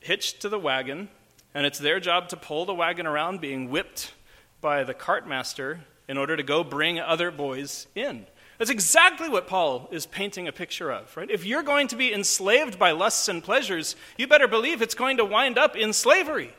hitched 0.00 0.40
to 0.42 0.48
the 0.48 0.58
wagon, 0.58 1.08
and 1.54 1.66
it's 1.66 1.78
their 1.78 2.00
job 2.00 2.28
to 2.30 2.36
pull 2.36 2.64
the 2.64 2.74
wagon 2.74 3.06
around, 3.06 3.40
being 3.40 3.70
whipped 3.70 4.12
by 4.60 4.84
the 4.84 4.94
cartmaster 4.94 5.80
in 6.08 6.18
order 6.18 6.36
to 6.36 6.42
go 6.42 6.64
bring 6.64 6.98
other 6.98 7.30
boys 7.30 7.86
in. 7.94 8.26
That's 8.58 8.70
exactly 8.70 9.28
what 9.30 9.46
Paul 9.46 9.88
is 9.90 10.04
painting 10.04 10.46
a 10.46 10.52
picture 10.52 10.92
of, 10.92 11.16
right? 11.16 11.30
If 11.30 11.46
you're 11.46 11.62
going 11.62 11.88
to 11.88 11.96
be 11.96 12.12
enslaved 12.12 12.78
by 12.78 12.90
lusts 12.90 13.28
and 13.28 13.42
pleasures, 13.42 13.96
you 14.18 14.26
better 14.26 14.48
believe 14.48 14.82
it's 14.82 14.94
going 14.94 15.16
to 15.16 15.24
wind 15.24 15.56
up 15.56 15.76
in 15.76 15.94
slavery. 15.94 16.52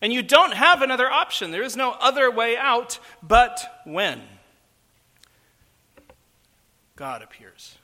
And 0.00 0.12
you 0.12 0.22
don't 0.22 0.54
have 0.54 0.80
another 0.80 1.10
option. 1.10 1.50
There 1.50 1.62
is 1.62 1.76
no 1.76 1.90
other 2.00 2.30
way 2.30 2.56
out 2.56 2.98
but 3.22 3.82
when 3.84 4.22
God 6.96 7.20
appears. 7.20 7.76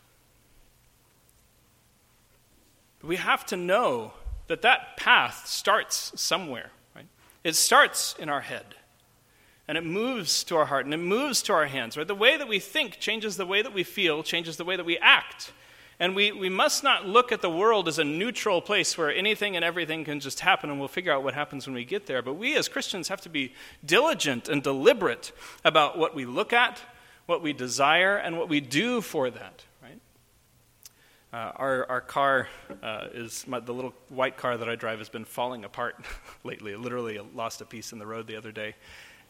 But 2.93 2.93
we 3.06 3.16
have 3.16 3.44
to 3.46 3.56
know 3.56 4.12
that 4.46 4.62
that 4.62 4.96
path 4.96 5.46
starts 5.46 6.12
somewhere, 6.20 6.70
right? 6.94 7.06
It 7.42 7.56
starts 7.56 8.14
in 8.18 8.28
our 8.28 8.40
head. 8.40 8.66
And 9.66 9.78
it 9.78 9.84
moves 9.84 10.44
to 10.44 10.56
our 10.56 10.66
heart 10.66 10.84
and 10.84 10.92
it 10.92 10.98
moves 10.98 11.40
to 11.42 11.54
our 11.54 11.66
hands, 11.66 11.96
right? 11.96 12.06
The 12.06 12.14
way 12.14 12.36
that 12.36 12.48
we 12.48 12.58
think 12.58 13.00
changes 13.00 13.38
the 13.38 13.46
way 13.46 13.62
that 13.62 13.72
we 13.72 13.82
feel, 13.82 14.22
changes 14.22 14.58
the 14.58 14.64
way 14.64 14.76
that 14.76 14.84
we 14.84 14.98
act. 14.98 15.52
And 15.98 16.14
we, 16.14 16.32
we 16.32 16.50
must 16.50 16.82
not 16.82 17.06
look 17.06 17.32
at 17.32 17.40
the 17.40 17.50
world 17.50 17.88
as 17.88 17.98
a 17.98 18.04
neutral 18.04 18.60
place 18.60 18.98
where 18.98 19.10
anything 19.10 19.56
and 19.56 19.64
everything 19.64 20.04
can 20.04 20.20
just 20.20 20.40
happen 20.40 20.68
and 20.68 20.78
we'll 20.78 20.88
figure 20.88 21.12
out 21.12 21.22
what 21.22 21.34
happens 21.34 21.66
when 21.66 21.74
we 21.74 21.84
get 21.84 22.06
there. 22.06 22.20
But 22.20 22.34
we 22.34 22.56
as 22.56 22.68
Christians 22.68 23.08
have 23.08 23.22
to 23.22 23.30
be 23.30 23.54
diligent 23.84 24.48
and 24.48 24.62
deliberate 24.62 25.32
about 25.64 25.96
what 25.96 26.14
we 26.14 26.26
look 26.26 26.52
at, 26.52 26.80
what 27.24 27.42
we 27.42 27.54
desire, 27.54 28.16
and 28.16 28.36
what 28.36 28.50
we 28.50 28.60
do 28.60 29.00
for 29.00 29.30
that. 29.30 29.64
Uh, 31.34 31.50
our, 31.56 31.90
our 31.90 32.00
car 32.00 32.46
uh, 32.80 33.08
is 33.12 33.44
my, 33.48 33.58
the 33.58 33.74
little 33.74 33.92
white 34.08 34.36
car 34.36 34.56
that 34.56 34.68
I 34.68 34.76
drive 34.76 34.98
has 34.98 35.08
been 35.08 35.24
falling 35.24 35.64
apart 35.64 35.96
lately. 36.44 36.70
It 36.70 36.78
literally 36.78 37.18
lost 37.34 37.60
a 37.60 37.64
piece 37.64 37.90
in 37.92 37.98
the 37.98 38.06
road 38.06 38.28
the 38.28 38.36
other 38.36 38.52
day. 38.52 38.76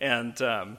And 0.02 0.38
um, 0.42 0.76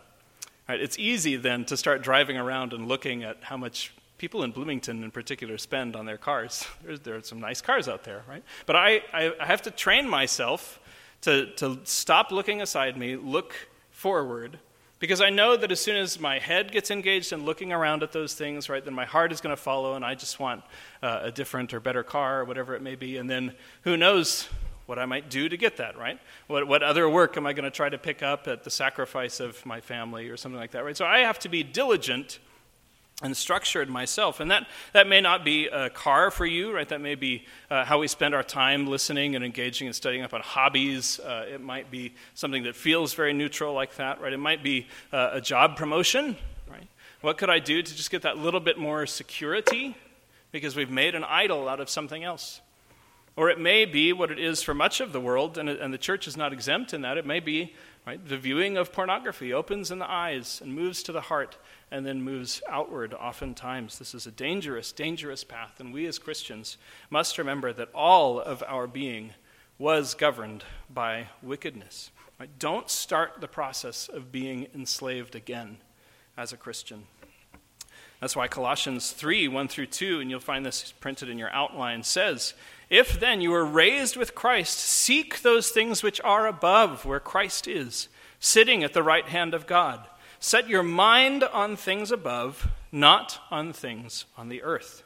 right, 0.69 0.79
it's 0.79 0.99
easy 0.99 1.35
then 1.35 1.65
to 1.65 1.77
start 1.77 2.03
driving 2.03 2.37
around 2.37 2.73
and 2.73 2.87
looking 2.87 3.23
at 3.23 3.37
how 3.41 3.57
much 3.57 3.91
people 4.19 4.43
in 4.43 4.51
Bloomington 4.51 5.03
in 5.03 5.09
particular 5.09 5.57
spend 5.57 5.95
on 5.95 6.05
their 6.05 6.19
cars. 6.19 6.63
There's, 6.83 6.99
there 6.99 7.15
are 7.15 7.23
some 7.23 7.39
nice 7.39 7.59
cars 7.59 7.87
out 7.87 8.03
there, 8.03 8.21
right? 8.29 8.43
But 8.67 8.75
I, 8.75 9.01
I, 9.11 9.33
I 9.41 9.47
have 9.47 9.63
to 9.63 9.71
train 9.71 10.07
myself 10.07 10.79
to, 11.21 11.47
to 11.55 11.79
stop 11.85 12.31
looking 12.31 12.61
aside 12.61 12.97
me, 12.97 13.15
look 13.15 13.55
forward, 13.89 14.59
because 15.05 15.21
I 15.21 15.29
know 15.29 15.55
that 15.55 15.71
as 15.71 15.79
soon 15.79 15.97
as 15.97 16.19
my 16.19 16.39
head 16.39 16.71
gets 16.71 16.89
engaged 16.89 17.31
in 17.31 17.45
looking 17.45 17.71
around 17.71 18.01
at 18.01 18.11
those 18.11 18.33
things, 18.33 18.69
right, 18.69 18.83
then 18.83 18.95
my 18.95 19.05
heart 19.05 19.31
is 19.31 19.39
going 19.39 19.55
to 19.55 19.61
follow, 19.61 19.93
and 19.93 20.03
I 20.03 20.15
just 20.15 20.39
want 20.39 20.63
uh, 21.03 21.19
a 21.21 21.31
different 21.31 21.75
or 21.75 21.79
better 21.79 22.01
car 22.01 22.39
or 22.39 22.45
whatever 22.45 22.73
it 22.73 22.81
may 22.81 22.95
be. 22.95 23.17
And 23.17 23.29
then 23.29 23.53
who 23.83 23.97
knows 23.97 24.49
what 24.87 24.97
I 24.97 25.05
might 25.05 25.29
do 25.29 25.47
to 25.47 25.57
get 25.57 25.77
that, 25.77 25.95
right? 25.95 26.19
What, 26.47 26.67
what 26.67 26.81
other 26.81 27.07
work 27.07 27.37
am 27.37 27.45
I 27.45 27.53
going 27.53 27.65
to 27.65 27.69
try 27.69 27.87
to 27.87 27.99
pick 27.99 28.23
up 28.23 28.47
at 28.47 28.63
the 28.63 28.71
sacrifice 28.71 29.39
of 29.39 29.63
my 29.63 29.79
family 29.79 30.27
or 30.29 30.37
something 30.37 30.59
like 30.59 30.71
that, 30.71 30.83
right? 30.83 30.97
So 30.97 31.05
I 31.05 31.19
have 31.19 31.37
to 31.39 31.49
be 31.49 31.61
diligent 31.61 32.39
and 33.21 33.35
structured 33.35 33.89
myself. 33.89 34.41
And 34.41 34.51
that, 34.51 34.67
that 34.91 35.07
may 35.07 35.21
not 35.21 35.45
be 35.45 35.67
a 35.67 35.89
car 35.89 36.31
for 36.31 36.45
you, 36.45 36.73
right? 36.73 36.87
That 36.87 36.99
may 36.99 37.15
be 37.15 37.45
uh, 37.69 37.85
how 37.85 37.99
we 37.99 38.07
spend 38.09 38.35
our 38.35 38.43
time 38.43 38.87
listening 38.87 39.35
and 39.35 39.45
engaging 39.45 39.87
and 39.87 39.95
studying 39.95 40.23
up 40.23 40.33
on 40.33 40.41
hobbies. 40.41 41.19
Uh, 41.21 41.45
it 41.49 41.61
might 41.61 41.89
be 41.89 42.13
something 42.33 42.63
that 42.63 42.75
feels 42.75 43.13
very 43.13 43.31
neutral 43.31 43.73
like 43.73 43.95
that, 43.95 44.19
right? 44.19 44.33
It 44.33 44.39
might 44.39 44.63
be 44.63 44.87
uh, 45.13 45.29
a 45.33 45.41
job 45.41 45.77
promotion, 45.77 46.35
right? 46.69 46.87
What 47.21 47.37
could 47.37 47.49
I 47.49 47.59
do 47.59 47.81
to 47.81 47.95
just 47.95 48.11
get 48.11 48.23
that 48.23 48.37
little 48.37 48.59
bit 48.59 48.77
more 48.77 49.05
security? 49.05 49.95
Because 50.51 50.75
we've 50.75 50.91
made 50.91 51.15
an 51.15 51.23
idol 51.23 51.69
out 51.69 51.79
of 51.79 51.89
something 51.89 52.23
else. 52.23 52.59
Or 53.37 53.49
it 53.49 53.59
may 53.59 53.85
be 53.85 54.11
what 54.13 54.29
it 54.31 54.39
is 54.39 54.61
for 54.61 54.73
much 54.73 54.99
of 54.99 55.13
the 55.13 55.19
world, 55.19 55.57
and, 55.57 55.69
and 55.69 55.93
the 55.93 55.97
church 55.97 56.27
is 56.27 56.37
not 56.37 56.53
exempt 56.53 56.93
in 56.93 57.01
that. 57.01 57.17
It 57.17 57.25
may 57.25 57.39
be 57.39 57.73
right, 58.05 58.25
the 58.25 58.37
viewing 58.37 58.77
of 58.77 58.93
pornography 58.93 59.53
opens 59.53 59.91
in 59.91 59.99
the 59.99 60.09
eyes 60.09 60.61
and 60.61 60.73
moves 60.73 61.03
to 61.03 61.11
the 61.11 61.21
heart 61.21 61.57
and 61.91 62.05
then 62.05 62.21
moves 62.21 62.61
outward 62.69 63.13
oftentimes. 63.13 63.99
This 63.99 64.13
is 64.13 64.25
a 64.25 64.31
dangerous, 64.31 64.91
dangerous 64.91 65.43
path, 65.43 65.79
and 65.79 65.93
we 65.93 66.05
as 66.05 66.19
Christians 66.19 66.77
must 67.09 67.37
remember 67.37 67.71
that 67.73 67.93
all 67.93 68.39
of 68.39 68.63
our 68.67 68.87
being 68.87 69.33
was 69.77 70.13
governed 70.13 70.63
by 70.89 71.27
wickedness. 71.41 72.11
Right? 72.39 72.49
Don't 72.59 72.89
start 72.89 73.39
the 73.39 73.47
process 73.47 74.09
of 74.09 74.31
being 74.31 74.67
enslaved 74.73 75.35
again 75.35 75.77
as 76.37 76.51
a 76.51 76.57
Christian. 76.57 77.03
That's 78.19 78.35
why 78.35 78.47
Colossians 78.47 79.11
3 79.11 79.47
1 79.47 79.67
through 79.67 79.87
2, 79.87 80.19
and 80.19 80.29
you'll 80.29 80.39
find 80.39 80.65
this 80.65 80.91
printed 80.93 81.29
in 81.29 81.37
your 81.37 81.51
outline, 81.51 82.03
says, 82.03 82.53
If 82.89 83.19
then 83.19 83.41
you 83.41 83.51
were 83.51 83.65
raised 83.65 84.15
with 84.15 84.35
Christ, 84.35 84.79
seek 84.79 85.41
those 85.41 85.69
things 85.69 86.01
which 86.01 86.21
are 86.21 86.47
above, 86.47 87.05
where 87.05 87.19
Christ 87.19 87.67
is, 87.67 88.07
sitting 88.39 88.83
at 88.83 88.93
the 88.93 89.03
right 89.03 89.25
hand 89.25 89.53
of 89.53 89.67
God. 89.67 90.07
Set 90.39 90.69
your 90.69 90.83
mind 90.83 91.43
on 91.43 91.75
things 91.75 92.11
above, 92.11 92.67
not 92.91 93.39
on 93.49 93.73
things 93.73 94.25
on 94.37 94.49
the 94.49 94.61
earth. 94.63 95.03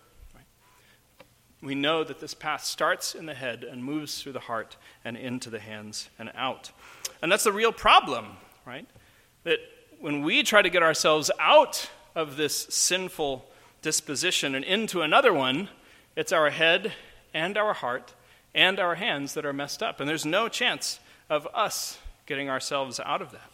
We 1.62 1.76
know 1.76 2.04
that 2.04 2.20
this 2.20 2.34
path 2.34 2.64
starts 2.64 3.14
in 3.16 3.26
the 3.26 3.34
head 3.34 3.64
and 3.64 3.84
moves 3.84 4.22
through 4.22 4.32
the 4.32 4.40
heart 4.40 4.78
and 5.04 5.18
into 5.18 5.50
the 5.50 5.60
hands 5.60 6.10
and 6.18 6.32
out. 6.36 6.72
And 7.22 7.32
that's 7.32 7.44
the 7.44 7.52
real 7.52 7.74
problem, 7.74 8.38
right? 8.66 8.88
That 9.44 9.60
when 10.00 10.24
we 10.24 10.44
try 10.44 10.62
to 10.62 10.70
get 10.70 10.84
ourselves 10.84 11.30
out 11.38 11.90
of 12.16 12.38
this 12.38 12.68
sinful 12.70 13.46
disposition 13.82 14.56
and 14.56 14.64
into 14.64 15.02
another 15.02 15.34
one, 15.34 15.68
it's 16.16 16.32
our 16.32 16.50
head 16.50 16.94
and 17.34 17.58
our 17.58 17.74
heart 17.74 18.14
and 18.56 18.80
our 18.80 18.96
hands 18.96 19.34
that 19.34 19.46
are 19.46 19.54
messed 19.54 19.84
up. 19.84 20.00
And 20.00 20.10
there's 20.10 20.26
no 20.26 20.48
chance 20.48 21.00
of 21.30 21.48
us 21.54 22.00
getting 22.26 22.50
ourselves 22.50 23.00
out 23.02 23.22
of 23.22 23.32
that. 23.32 23.49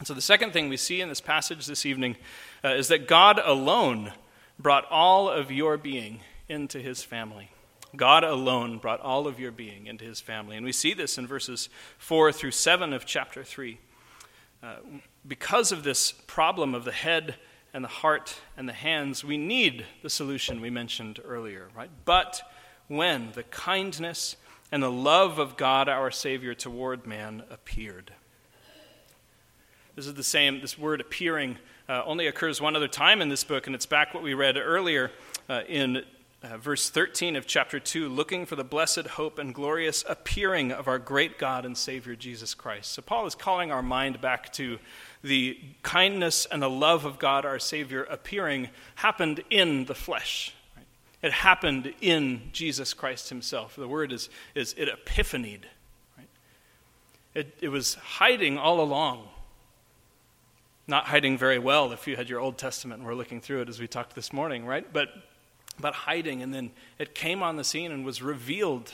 And 0.00 0.08
so, 0.08 0.14
the 0.14 0.22
second 0.22 0.52
thing 0.54 0.70
we 0.70 0.78
see 0.78 1.02
in 1.02 1.10
this 1.10 1.20
passage 1.20 1.66
this 1.66 1.84
evening 1.84 2.16
uh, 2.64 2.68
is 2.68 2.88
that 2.88 3.06
God 3.06 3.38
alone 3.38 4.12
brought 4.58 4.90
all 4.90 5.28
of 5.28 5.52
your 5.52 5.76
being 5.76 6.20
into 6.48 6.78
his 6.78 7.02
family. 7.02 7.50
God 7.94 8.24
alone 8.24 8.78
brought 8.78 9.00
all 9.00 9.26
of 9.26 9.38
your 9.38 9.52
being 9.52 9.86
into 9.86 10.06
his 10.06 10.18
family. 10.18 10.56
And 10.56 10.64
we 10.64 10.72
see 10.72 10.94
this 10.94 11.18
in 11.18 11.26
verses 11.26 11.68
4 11.98 12.32
through 12.32 12.52
7 12.52 12.94
of 12.94 13.04
chapter 13.04 13.44
3. 13.44 13.78
Uh, 14.62 14.76
because 15.28 15.70
of 15.70 15.82
this 15.82 16.12
problem 16.12 16.74
of 16.74 16.86
the 16.86 16.92
head 16.92 17.34
and 17.74 17.84
the 17.84 17.88
heart 17.88 18.36
and 18.56 18.66
the 18.66 18.72
hands, 18.72 19.22
we 19.22 19.36
need 19.36 19.84
the 20.02 20.08
solution 20.08 20.62
we 20.62 20.70
mentioned 20.70 21.20
earlier, 21.22 21.68
right? 21.76 21.90
But 22.06 22.40
when 22.88 23.32
the 23.32 23.42
kindness 23.42 24.36
and 24.72 24.82
the 24.82 24.90
love 24.90 25.38
of 25.38 25.58
God 25.58 25.90
our 25.90 26.10
Savior 26.10 26.54
toward 26.54 27.06
man 27.06 27.42
appeared. 27.50 28.12
This 30.00 30.06
is 30.06 30.14
the 30.14 30.24
same, 30.24 30.62
this 30.62 30.78
word 30.78 31.02
appearing 31.02 31.58
uh, 31.86 32.02
only 32.06 32.26
occurs 32.26 32.58
one 32.58 32.74
other 32.74 32.88
time 32.88 33.20
in 33.20 33.28
this 33.28 33.44
book, 33.44 33.66
and 33.66 33.76
it's 33.76 33.84
back 33.84 34.14
what 34.14 34.22
we 34.22 34.32
read 34.32 34.56
earlier 34.56 35.10
uh, 35.46 35.60
in 35.68 36.04
uh, 36.42 36.56
verse 36.56 36.88
13 36.88 37.36
of 37.36 37.46
chapter 37.46 37.78
2 37.78 38.08
looking 38.08 38.46
for 38.46 38.56
the 38.56 38.64
blessed 38.64 39.08
hope 39.08 39.38
and 39.38 39.54
glorious 39.54 40.02
appearing 40.08 40.72
of 40.72 40.88
our 40.88 40.98
great 40.98 41.38
God 41.38 41.66
and 41.66 41.76
Savior 41.76 42.16
Jesus 42.16 42.54
Christ. 42.54 42.92
So, 42.92 43.02
Paul 43.02 43.26
is 43.26 43.34
calling 43.34 43.70
our 43.70 43.82
mind 43.82 44.22
back 44.22 44.50
to 44.54 44.78
the 45.22 45.58
kindness 45.82 46.46
and 46.46 46.62
the 46.62 46.70
love 46.70 47.04
of 47.04 47.18
God 47.18 47.44
our 47.44 47.58
Savior 47.58 48.04
appearing 48.04 48.70
happened 48.94 49.44
in 49.50 49.84
the 49.84 49.94
flesh. 49.94 50.54
It 51.20 51.32
happened 51.32 51.92
in 52.00 52.48
Jesus 52.54 52.94
Christ 52.94 53.28
Himself. 53.28 53.76
The 53.76 53.86
word 53.86 54.12
is, 54.12 54.30
is 54.54 54.74
it 54.78 54.88
epiphaneia. 54.88 55.60
Right? 56.16 56.28
It, 57.34 57.54
it 57.60 57.68
was 57.68 57.96
hiding 57.96 58.56
all 58.56 58.80
along 58.80 59.28
not 60.90 61.06
hiding 61.06 61.38
very 61.38 61.58
well 61.58 61.92
if 61.92 62.06
you 62.06 62.16
had 62.16 62.28
your 62.28 62.40
Old 62.40 62.58
Testament 62.58 62.98
and 62.98 63.08
we're 63.08 63.14
looking 63.14 63.40
through 63.40 63.62
it 63.62 63.68
as 63.68 63.80
we 63.80 63.86
talked 63.86 64.14
this 64.14 64.32
morning, 64.32 64.66
right? 64.66 64.92
But, 64.92 65.08
but 65.80 65.94
hiding, 65.94 66.42
and 66.42 66.52
then 66.52 66.72
it 66.98 67.14
came 67.14 67.42
on 67.42 67.56
the 67.56 67.64
scene 67.64 67.92
and 67.92 68.04
was 68.04 68.20
revealed 68.20 68.92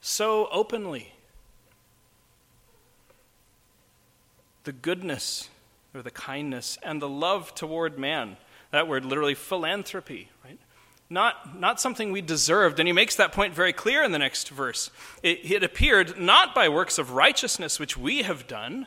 so 0.00 0.48
openly. 0.50 1.12
The 4.64 4.72
goodness 4.72 5.50
or 5.94 6.02
the 6.02 6.10
kindness 6.10 6.78
and 6.82 7.00
the 7.00 7.08
love 7.08 7.54
toward 7.54 7.98
man. 7.98 8.38
That 8.70 8.88
word 8.88 9.04
literally 9.04 9.34
philanthropy, 9.34 10.30
right? 10.44 10.58
Not, 11.10 11.60
not 11.60 11.78
something 11.78 12.10
we 12.10 12.22
deserved. 12.22 12.80
And 12.80 12.86
he 12.86 12.92
makes 12.92 13.16
that 13.16 13.32
point 13.32 13.54
very 13.54 13.74
clear 13.74 14.02
in 14.02 14.12
the 14.12 14.18
next 14.18 14.48
verse. 14.48 14.90
It, 15.22 15.50
it 15.52 15.62
appeared 15.62 16.18
not 16.18 16.54
by 16.54 16.70
works 16.70 16.96
of 16.96 17.12
righteousness 17.12 17.78
which 17.78 17.98
we 17.98 18.22
have 18.22 18.46
done 18.46 18.86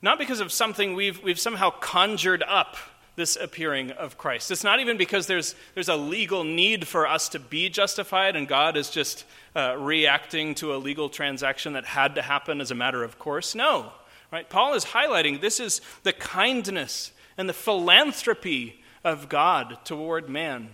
not 0.00 0.18
because 0.18 0.40
of 0.40 0.52
something 0.52 0.94
we've, 0.94 1.22
we've 1.22 1.40
somehow 1.40 1.70
conjured 1.70 2.42
up 2.46 2.76
this 3.16 3.36
appearing 3.36 3.90
of 3.90 4.16
Christ. 4.16 4.50
It's 4.52 4.62
not 4.62 4.78
even 4.78 4.96
because 4.96 5.26
there's, 5.26 5.56
there's 5.74 5.88
a 5.88 5.96
legal 5.96 6.44
need 6.44 6.86
for 6.86 7.06
us 7.06 7.28
to 7.30 7.40
be 7.40 7.68
justified 7.68 8.36
and 8.36 8.46
God 8.46 8.76
is 8.76 8.90
just 8.90 9.24
uh, 9.56 9.76
reacting 9.76 10.54
to 10.56 10.74
a 10.74 10.78
legal 10.78 11.08
transaction 11.08 11.72
that 11.72 11.84
had 11.84 12.14
to 12.14 12.22
happen 12.22 12.60
as 12.60 12.70
a 12.70 12.76
matter 12.76 13.02
of 13.02 13.18
course. 13.18 13.56
No. 13.56 13.92
Right? 14.30 14.48
Paul 14.48 14.74
is 14.74 14.84
highlighting 14.84 15.40
this 15.40 15.58
is 15.58 15.80
the 16.04 16.12
kindness 16.12 17.10
and 17.36 17.48
the 17.48 17.54
philanthropy 17.54 18.80
of 19.02 19.28
God 19.28 19.78
toward 19.84 20.28
man. 20.28 20.70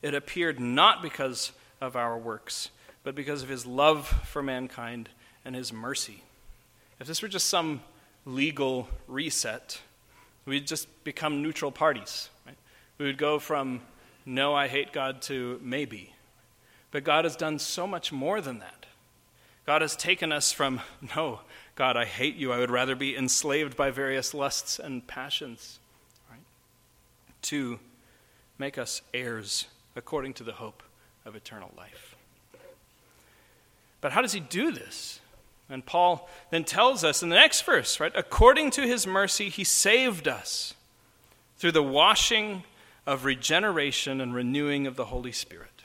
it 0.00 0.14
appeared 0.14 0.58
not 0.58 1.02
because 1.02 1.52
of 1.80 1.94
our 1.94 2.16
works, 2.16 2.70
but 3.04 3.14
because 3.14 3.42
of 3.42 3.48
his 3.48 3.66
love 3.66 4.06
for 4.24 4.42
mankind 4.42 5.10
and 5.44 5.54
his 5.54 5.72
mercy. 5.72 6.22
If 7.00 7.06
this 7.06 7.20
were 7.20 7.28
just 7.28 7.46
some 7.48 7.82
legal 8.28 8.88
reset, 9.06 9.80
we'd 10.44 10.66
just 10.66 10.86
become 11.02 11.42
neutral 11.42 11.72
parties. 11.72 12.28
Right? 12.46 12.56
We 12.98 13.06
would 13.06 13.18
go 13.18 13.38
from 13.38 13.80
no, 14.26 14.54
I 14.54 14.68
hate 14.68 14.92
God 14.92 15.22
to 15.22 15.58
maybe. 15.62 16.12
But 16.90 17.02
God 17.02 17.24
has 17.24 17.34
done 17.34 17.58
so 17.58 17.86
much 17.86 18.12
more 18.12 18.40
than 18.40 18.58
that. 18.58 18.86
God 19.64 19.82
has 19.82 19.96
taken 19.96 20.32
us 20.32 20.52
from, 20.52 20.80
no, 21.16 21.40
God, 21.74 21.96
I 21.96 22.04
hate 22.04 22.36
you. 22.36 22.52
I 22.52 22.58
would 22.58 22.70
rather 22.70 22.94
be 22.94 23.16
enslaved 23.16 23.76
by 23.76 23.90
various 23.90 24.34
lusts 24.34 24.78
and 24.78 25.06
passions, 25.06 25.78
right? 26.30 26.40
To 27.42 27.78
make 28.58 28.78
us 28.78 29.02
heirs 29.14 29.66
according 29.96 30.34
to 30.34 30.44
the 30.44 30.52
hope 30.52 30.82
of 31.24 31.36
eternal 31.36 31.70
life. 31.76 32.16
But 34.00 34.12
how 34.12 34.22
does 34.22 34.32
he 34.32 34.40
do 34.40 34.70
this? 34.70 35.20
And 35.70 35.84
Paul 35.84 36.28
then 36.50 36.64
tells 36.64 37.04
us 37.04 37.22
in 37.22 37.28
the 37.28 37.36
next 37.36 37.62
verse, 37.62 38.00
right? 38.00 38.12
According 38.14 38.70
to 38.72 38.82
his 38.82 39.06
mercy, 39.06 39.48
he 39.48 39.64
saved 39.64 40.26
us 40.26 40.74
through 41.58 41.72
the 41.72 41.82
washing 41.82 42.64
of 43.06 43.24
regeneration 43.24 44.20
and 44.20 44.34
renewing 44.34 44.86
of 44.86 44.96
the 44.96 45.06
Holy 45.06 45.32
Spirit. 45.32 45.78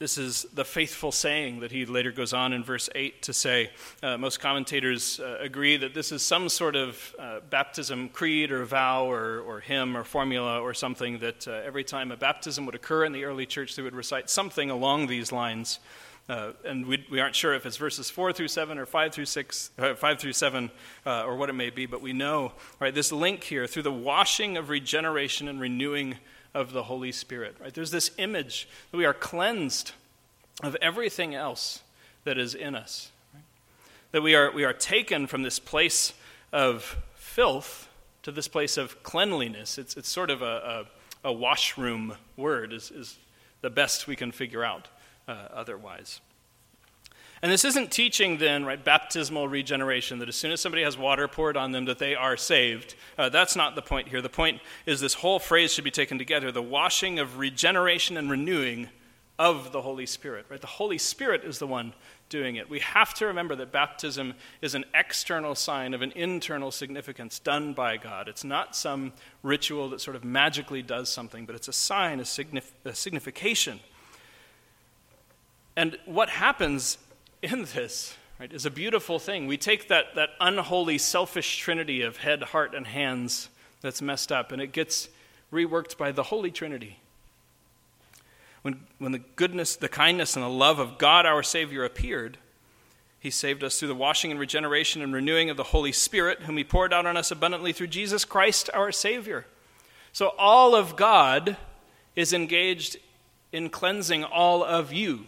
This 0.00 0.16
is 0.16 0.46
the 0.54 0.64
faithful 0.64 1.12
saying 1.12 1.60
that 1.60 1.72
he 1.72 1.84
later 1.84 2.10
goes 2.10 2.32
on 2.32 2.54
in 2.54 2.64
verse 2.64 2.88
8 2.94 3.20
to 3.20 3.34
say. 3.34 3.70
Uh, 4.02 4.16
most 4.16 4.40
commentators 4.40 5.20
uh, 5.20 5.36
agree 5.40 5.76
that 5.76 5.92
this 5.92 6.10
is 6.10 6.22
some 6.22 6.48
sort 6.48 6.74
of 6.74 7.14
uh, 7.18 7.40
baptism 7.50 8.08
creed 8.08 8.50
or 8.50 8.64
vow 8.64 9.04
or, 9.04 9.40
or 9.40 9.60
hymn 9.60 9.94
or 9.94 10.02
formula 10.02 10.58
or 10.58 10.72
something 10.72 11.18
that 11.18 11.46
uh, 11.46 11.50
every 11.50 11.84
time 11.84 12.10
a 12.12 12.16
baptism 12.16 12.64
would 12.64 12.74
occur 12.74 13.04
in 13.04 13.12
the 13.12 13.24
early 13.24 13.44
church, 13.44 13.76
they 13.76 13.82
would 13.82 13.94
recite 13.94 14.30
something 14.30 14.70
along 14.70 15.06
these 15.06 15.32
lines. 15.32 15.80
Uh, 16.30 16.52
and 16.64 16.86
we, 16.86 17.04
we, 17.10 17.18
aren't 17.18 17.34
sure 17.34 17.54
if 17.54 17.66
it's 17.66 17.76
verses 17.76 18.08
4 18.08 18.32
through 18.32 18.46
7 18.46 18.78
or 18.78 18.86
5 18.86 19.12
through 19.12 19.24
6, 19.24 19.70
uh, 19.80 19.94
5 19.96 20.18
through 20.20 20.32
7 20.32 20.70
or 21.04 21.34
what 21.34 21.50
it 21.50 21.54
may 21.54 21.70
be, 21.70 21.86
but 21.86 22.00
we 22.00 22.12
know 22.12 22.52
right, 22.78 22.94
this 22.94 23.10
link 23.10 23.42
here 23.42 23.66
through 23.66 23.82
the 23.82 23.90
washing 23.90 24.56
of 24.56 24.68
regeneration 24.68 25.48
and 25.48 25.60
renewing 25.60 26.18
of 26.54 26.72
the 26.72 26.84
Holy 26.84 27.10
Spirit. 27.10 27.56
Right? 27.60 27.74
There's 27.74 27.90
this 27.90 28.12
image 28.16 28.68
that 28.92 28.96
we 28.96 29.04
are 29.04 29.12
cleansed 29.12 29.90
of 30.62 30.76
everything 30.80 31.34
else 31.34 31.82
that 32.22 32.38
is 32.38 32.54
in 32.54 32.76
us. 32.76 33.10
Right? 33.34 33.42
That 34.12 34.22
we 34.22 34.36
are, 34.36 34.52
we 34.52 34.62
are 34.62 34.72
taken 34.72 35.26
from 35.26 35.42
this 35.42 35.58
place 35.58 36.12
of 36.52 36.96
filth 37.16 37.88
to 38.22 38.30
this 38.30 38.46
place 38.46 38.76
of 38.76 39.02
cleanliness. 39.02 39.78
It's, 39.78 39.96
it's 39.96 40.08
sort 40.08 40.30
of 40.30 40.42
a, 40.42 40.86
a, 41.24 41.30
a 41.30 41.32
washroom 41.32 42.14
word, 42.36 42.72
is, 42.72 42.92
is 42.92 43.18
the 43.62 43.70
best 43.70 44.06
we 44.06 44.14
can 44.14 44.30
figure 44.30 44.62
out 44.62 44.86
uh, 45.30 45.48
otherwise. 45.52 46.20
And 47.42 47.50
this 47.50 47.64
isn't 47.64 47.90
teaching 47.90 48.36
then, 48.36 48.66
right, 48.66 48.82
baptismal 48.82 49.48
regeneration, 49.48 50.18
that 50.18 50.28
as 50.28 50.36
soon 50.36 50.50
as 50.50 50.60
somebody 50.60 50.82
has 50.82 50.98
water 50.98 51.26
poured 51.26 51.56
on 51.56 51.72
them, 51.72 51.86
that 51.86 51.98
they 51.98 52.14
are 52.14 52.36
saved. 52.36 52.96
Uh, 53.16 53.30
that's 53.30 53.56
not 53.56 53.74
the 53.74 53.82
point 53.82 54.08
here. 54.08 54.20
The 54.20 54.28
point 54.28 54.60
is 54.84 55.00
this 55.00 55.14
whole 55.14 55.38
phrase 55.38 55.72
should 55.72 55.84
be 55.84 55.90
taken 55.90 56.18
together 56.18 56.52
the 56.52 56.62
washing 56.62 57.18
of 57.18 57.38
regeneration 57.38 58.18
and 58.18 58.30
renewing 58.30 58.90
of 59.38 59.72
the 59.72 59.80
Holy 59.80 60.04
Spirit, 60.04 60.44
right? 60.50 60.60
The 60.60 60.66
Holy 60.66 60.98
Spirit 60.98 61.44
is 61.44 61.58
the 61.58 61.66
one 61.66 61.94
doing 62.28 62.56
it. 62.56 62.68
We 62.68 62.80
have 62.80 63.14
to 63.14 63.26
remember 63.26 63.56
that 63.56 63.72
baptism 63.72 64.34
is 64.60 64.74
an 64.74 64.84
external 64.94 65.54
sign 65.54 65.94
of 65.94 66.02
an 66.02 66.12
internal 66.12 66.70
significance 66.70 67.38
done 67.38 67.72
by 67.72 67.96
God. 67.96 68.28
It's 68.28 68.44
not 68.44 68.76
some 68.76 69.14
ritual 69.42 69.88
that 69.90 70.02
sort 70.02 70.14
of 70.14 70.24
magically 70.24 70.82
does 70.82 71.08
something, 71.08 71.46
but 71.46 71.54
it's 71.54 71.68
a 71.68 71.72
sign, 71.72 72.20
a, 72.20 72.24
signif- 72.24 72.72
a 72.84 72.94
signification. 72.94 73.80
And 75.76 75.98
what 76.04 76.28
happens 76.28 76.98
in 77.42 77.64
this 77.74 78.16
right, 78.38 78.52
is 78.52 78.66
a 78.66 78.70
beautiful 78.70 79.18
thing. 79.18 79.46
We 79.46 79.56
take 79.56 79.88
that, 79.88 80.14
that 80.14 80.30
unholy, 80.40 80.98
selfish 80.98 81.58
trinity 81.58 82.02
of 82.02 82.18
head, 82.18 82.42
heart, 82.42 82.74
and 82.74 82.86
hands 82.86 83.48
that's 83.80 84.02
messed 84.02 84.32
up, 84.32 84.52
and 84.52 84.60
it 84.60 84.72
gets 84.72 85.08
reworked 85.52 85.96
by 85.96 86.12
the 86.12 86.24
Holy 86.24 86.50
Trinity. 86.50 86.98
When, 88.62 88.80
when 88.98 89.12
the 89.12 89.20
goodness, 89.36 89.76
the 89.76 89.88
kindness, 89.88 90.36
and 90.36 90.44
the 90.44 90.48
love 90.48 90.78
of 90.78 90.98
God 90.98 91.24
our 91.24 91.42
Savior 91.42 91.84
appeared, 91.84 92.38
he 93.18 93.30
saved 93.30 93.62
us 93.62 93.78
through 93.78 93.88
the 93.88 93.94
washing 93.94 94.30
and 94.30 94.40
regeneration 94.40 95.02
and 95.02 95.12
renewing 95.12 95.50
of 95.50 95.56
the 95.56 95.64
Holy 95.64 95.92
Spirit, 95.92 96.42
whom 96.42 96.56
he 96.56 96.64
poured 96.64 96.92
out 96.92 97.06
on 97.06 97.16
us 97.16 97.30
abundantly 97.30 97.72
through 97.72 97.88
Jesus 97.88 98.24
Christ 98.24 98.70
our 98.72 98.92
Savior. 98.92 99.46
So 100.12 100.32
all 100.38 100.74
of 100.74 100.96
God 100.96 101.56
is 102.16 102.32
engaged 102.32 102.96
in 103.52 103.68
cleansing 103.68 104.24
all 104.24 104.64
of 104.64 104.92
you. 104.92 105.26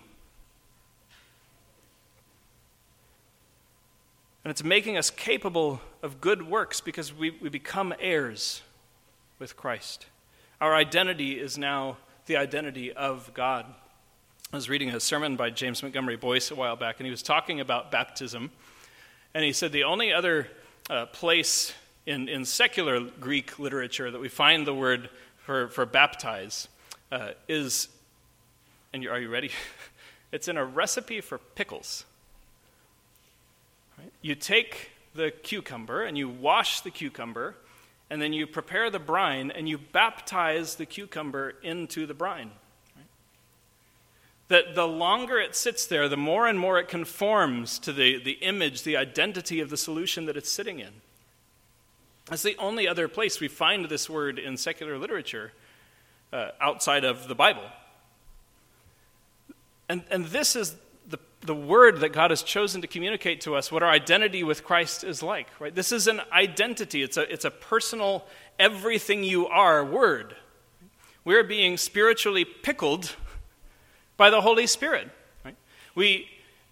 And 4.45 4.51
it's 4.51 4.65
making 4.65 4.97
us 4.97 5.11
capable 5.11 5.81
of 6.03 6.21
good 6.21 6.49
works 6.49 6.81
because 6.81 7.15
we, 7.15 7.31
we 7.31 7.49
become 7.49 7.95
heirs 8.01 8.63
with 9.39 9.57
Christ. 9.57 10.07
Our 10.61 10.75
identity 10.75 11.39
is 11.39 11.57
now 11.57 11.97
the 12.27 12.37
identity 12.37 12.93
of 12.93 13.33
God. 13.35 13.67
I 14.53 14.57
was 14.57 14.69
reading 14.69 14.91
a 14.91 15.01
sermon 15.01 15.37
by 15.37 15.51
James 15.51 15.83
Montgomery 15.83 16.17
Boice 16.17 16.51
a 16.51 16.55
while 16.55 16.77
back, 16.77 16.97
and 16.99 17.07
he 17.07 17.11
was 17.11 17.23
talking 17.23 17.61
about 17.61 17.91
baptism. 17.91 18.51
And 19.33 19.45
he 19.45 19.53
said 19.53 19.73
the 19.73 19.85
only 19.85 20.13
other 20.13 20.49
uh, 20.91 21.07
place 21.07 21.73
in, 22.05 22.29
in 22.29 22.45
secular 22.45 23.01
Greek 23.01 23.59
literature 23.59 24.11
that 24.11 24.21
we 24.21 24.29
find 24.29 24.67
the 24.67 24.75
word 24.75 25.09
for, 25.39 25.69
for 25.69 25.87
baptize 25.87 26.69
uh, 27.11 27.31
is, 27.49 27.89
and 28.93 29.07
are 29.07 29.21
you 29.21 29.29
ready? 29.29 29.51
it's 30.33 30.49
in 30.49 30.57
a 30.57 30.65
recipe 30.65 31.21
for 31.21 31.39
pickles. 31.39 32.05
Right? 34.03 34.13
You 34.21 34.35
take 34.35 34.91
the 35.15 35.31
cucumber 35.31 36.03
and 36.03 36.19
you 36.19 36.29
wash 36.29 36.81
the 36.81 36.91
cucumber, 36.91 37.55
and 38.11 38.21
then 38.21 38.33
you 38.33 38.47
prepare 38.47 38.91
the 38.91 38.99
brine 38.99 39.51
and 39.51 39.69
you 39.69 39.79
baptize 39.79 40.75
the 40.75 40.85
cucumber 40.85 41.55
into 41.63 42.05
the 42.07 42.15
brine. 42.15 42.51
That 44.49 44.75
the 44.75 44.87
longer 44.87 45.39
it 45.39 45.57
sits 45.57 45.87
there, 45.87 46.11
the 46.11 46.17
more 46.17 46.47
and 46.47 46.59
more 46.59 46.79
it 46.79 46.89
conforms 46.89 47.79
to 47.79 47.93
the, 47.93 48.23
the 48.23 48.33
image, 48.33 48.83
the 48.83 48.99
identity 48.99 49.61
of 49.61 49.71
the 49.71 49.79
solution 49.79 50.27
that 50.27 50.37
it's 50.37 50.51
sitting 50.51 50.79
in. 50.79 50.93
That's 52.27 52.43
the 52.43 52.57
only 52.59 52.87
other 52.87 53.09
place 53.09 53.41
we 53.41 53.49
find 53.49 53.87
this 53.87 54.11
word 54.11 54.39
in 54.39 54.59
secular 54.59 54.99
literature 54.99 55.53
uh, 56.33 56.51
outside 56.61 57.05
of 57.05 57.29
the 57.29 57.35
Bible. 57.35 57.65
And, 59.89 60.05
and 60.11 60.27
this 60.27 60.55
is 60.55 60.77
the 61.43 61.55
word 61.55 62.01
that 62.01 62.13
God 62.13 62.31
has 62.31 62.43
chosen 62.43 62.81
to 62.83 62.87
communicate 62.87 63.43
to 63.43 63.57
us 63.57 63.73
what 63.73 63.83
our 63.83 63.91
identity 63.91 64.45
with 64.45 64.65
Christ 64.65 65.03
is 65.03 65.23
like, 65.23 65.49
right? 65.59 65.75
This 65.75 65.91
is 65.93 66.07
an 66.07 66.21
identity, 66.33 67.03
it's 67.03 67.17
a, 67.17 67.31
it's 67.33 67.45
a 67.45 67.51
personal, 67.51 68.25
everything 68.59 69.25
you 69.25 69.49
are 69.49 69.85
word. 69.85 70.37
We're 71.25 71.45
being 71.45 71.77
spiritually 71.77 72.45
pickled 72.45 73.17
by 74.17 74.31
the 74.31 74.41
Holy 74.41 74.67
Spirit. 74.67 75.09
Right? 75.45 75.57
We, 75.95 76.29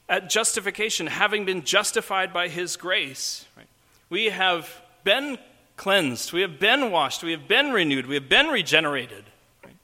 at 0.09 0.31
justification, 0.31 1.09
having 1.09 1.45
been 1.45 1.65
justified 1.65 2.33
by 2.33 2.49
His 2.49 2.77
grace, 2.77 3.47
right? 3.57 3.67
we 4.09 4.27
have 4.27 4.83
been 5.03 5.39
cleansed, 5.77 6.33
we 6.33 6.43
have 6.43 6.61
been 6.61 6.93
washed, 6.93 7.23
we 7.23 7.33
have 7.33 7.49
been 7.49 7.73
renewed, 7.73 8.07
we 8.07 8.15
have 8.15 8.29
been 8.29 8.49
regenerated. 8.49 9.25
Right? 9.65 9.77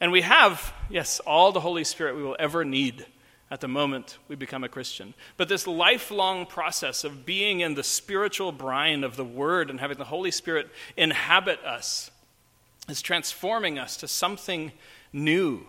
And 0.00 0.12
we 0.12 0.22
have, 0.22 0.72
yes, 0.88 1.20
all 1.20 1.52
the 1.52 1.60
Holy 1.60 1.84
Spirit 1.84 2.16
we 2.16 2.22
will 2.22 2.36
ever 2.38 2.64
need 2.64 3.04
at 3.50 3.60
the 3.60 3.68
moment 3.68 4.18
we 4.28 4.36
become 4.36 4.64
a 4.64 4.68
Christian. 4.68 5.14
But 5.36 5.48
this 5.48 5.66
lifelong 5.66 6.46
process 6.46 7.04
of 7.04 7.26
being 7.26 7.60
in 7.60 7.74
the 7.74 7.84
spiritual 7.84 8.52
brine 8.52 9.04
of 9.04 9.16
the 9.16 9.24
Word 9.24 9.70
and 9.70 9.80
having 9.80 9.98
the 9.98 10.04
Holy 10.04 10.30
Spirit 10.30 10.68
inhabit 10.96 11.60
us 11.64 12.10
is 12.88 13.02
transforming 13.02 13.78
us 13.78 13.96
to 13.98 14.08
something 14.08 14.72
new. 15.12 15.66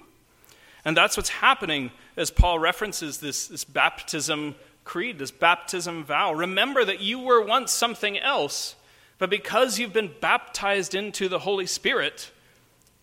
And 0.83 0.95
that's 0.95 1.17
what's 1.17 1.29
happening 1.29 1.91
as 2.15 2.29
Paul 2.29 2.59
references 2.59 3.19
this, 3.19 3.47
this 3.47 3.63
baptism 3.63 4.55
creed, 4.83 5.17
this 5.17 5.31
baptism 5.31 6.03
vow. 6.03 6.33
Remember 6.33 6.85
that 6.85 7.01
you 7.01 7.19
were 7.19 7.41
once 7.43 7.71
something 7.71 8.17
else, 8.19 8.75
but 9.17 9.29
because 9.29 9.79
you've 9.79 9.93
been 9.93 10.13
baptized 10.21 10.93
into 10.93 11.27
the 11.27 11.39
Holy 11.39 11.65
Spirit, 11.65 12.31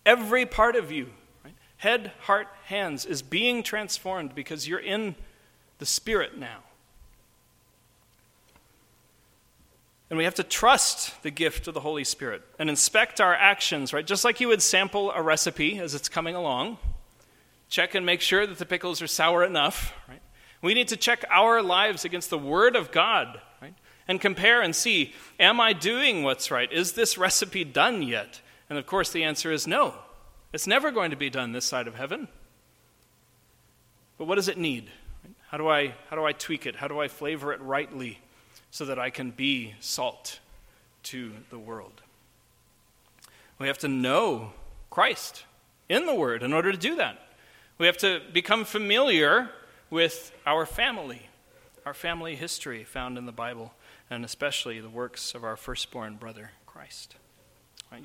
every 0.05 0.45
part 0.45 0.75
of 0.75 0.91
you 0.91 1.09
head, 1.83 2.13
heart, 2.21 2.47
hands 2.67 3.05
is 3.05 3.21
being 3.21 3.61
transformed 3.61 4.33
because 4.33 4.67
you're 4.67 4.79
in 4.79 5.15
the 5.79 5.85
Spirit 5.85 6.37
now. 6.37 6.59
And 10.09 10.17
we 10.17 10.23
have 10.23 10.35
to 10.35 10.43
trust 10.43 11.21
the 11.23 11.29
gift 11.29 11.67
of 11.67 11.73
the 11.73 11.81
Holy 11.81 12.05
Spirit 12.05 12.41
and 12.57 12.69
inspect 12.69 13.19
our 13.19 13.35
actions, 13.35 13.91
right? 13.91 14.07
Just 14.07 14.23
like 14.23 14.39
you 14.39 14.47
would 14.47 14.61
sample 14.61 15.11
a 15.11 15.21
recipe 15.21 15.77
as 15.77 15.93
it's 15.93 16.07
coming 16.07 16.35
along. 16.35 16.77
Check 17.67 17.95
and 17.95 18.05
make 18.05 18.21
sure 18.21 18.47
that 18.47 18.59
the 18.59 18.65
pickles 18.65 19.01
are 19.01 19.07
sour 19.07 19.43
enough, 19.43 19.93
right? 20.07 20.21
We 20.61 20.73
need 20.73 20.87
to 20.87 20.97
check 20.97 21.25
our 21.29 21.61
lives 21.61 22.05
against 22.05 22.29
the 22.29 22.37
Word 22.37 22.77
of 22.77 22.91
God, 22.91 23.41
right? 23.61 23.73
And 24.07 24.21
compare 24.21 24.61
and 24.61 24.73
see, 24.73 25.13
am 25.37 25.59
I 25.59 25.73
doing 25.73 26.23
what's 26.23 26.49
right? 26.49 26.71
Is 26.71 26.93
this 26.93 27.17
recipe 27.17 27.65
done 27.65 28.01
yet? 28.03 28.39
And 28.69 28.79
of 28.79 28.85
course, 28.85 29.11
the 29.11 29.25
answer 29.25 29.51
is 29.51 29.67
no. 29.67 29.95
It's 30.53 30.67
never 30.67 30.91
going 30.91 31.09
to 31.09 31.17
be 31.17 31.31
done 31.31 31.51
this 31.51 31.65
side 31.65 31.87
of 31.87 31.95
heaven. 31.95 32.27
But 34.19 34.25
what 34.25 34.35
does 34.35 34.47
it 34.47 34.57
need? 34.57 34.91
How 35.47 35.57
do 35.57 35.67
I, 35.67 35.95
how 36.09 36.15
do 36.15 36.23
I 36.23 36.31
tweak 36.31 36.67
it? 36.67 36.75
How 36.75 36.87
do 36.87 36.99
I 36.99 37.07
flavor 37.07 37.51
it 37.51 37.61
rightly 37.61 38.19
so 38.69 38.85
that 38.85 38.99
I 38.99 39.09
can 39.09 39.31
be 39.31 39.73
salt 39.79 40.39
to 41.03 41.31
the 41.49 41.57
world? 41.57 42.01
We 43.57 43.65
have 43.67 43.79
to 43.79 43.87
know 43.87 44.53
Christ 44.91 45.43
in 45.89 46.05
the 46.05 46.13
Word 46.13 46.43
in 46.43 46.53
order 46.53 46.71
to 46.71 46.77
do 46.77 46.95
that. 46.97 47.19
We 47.79 47.87
have 47.87 47.97
to 47.97 48.21
become 48.31 48.63
familiar 48.63 49.49
with 49.89 50.31
our 50.45 50.67
family, 50.67 51.29
our 51.85 51.93
family 51.95 52.35
history 52.35 52.83
found 52.83 53.17
in 53.17 53.25
the 53.25 53.31
Bible, 53.31 53.73
and 54.09 54.23
especially 54.23 54.79
the 54.79 54.89
works 54.89 55.33
of 55.33 55.43
our 55.43 55.55
firstborn 55.55 56.15
brother, 56.17 56.51
Christ. 56.67 57.15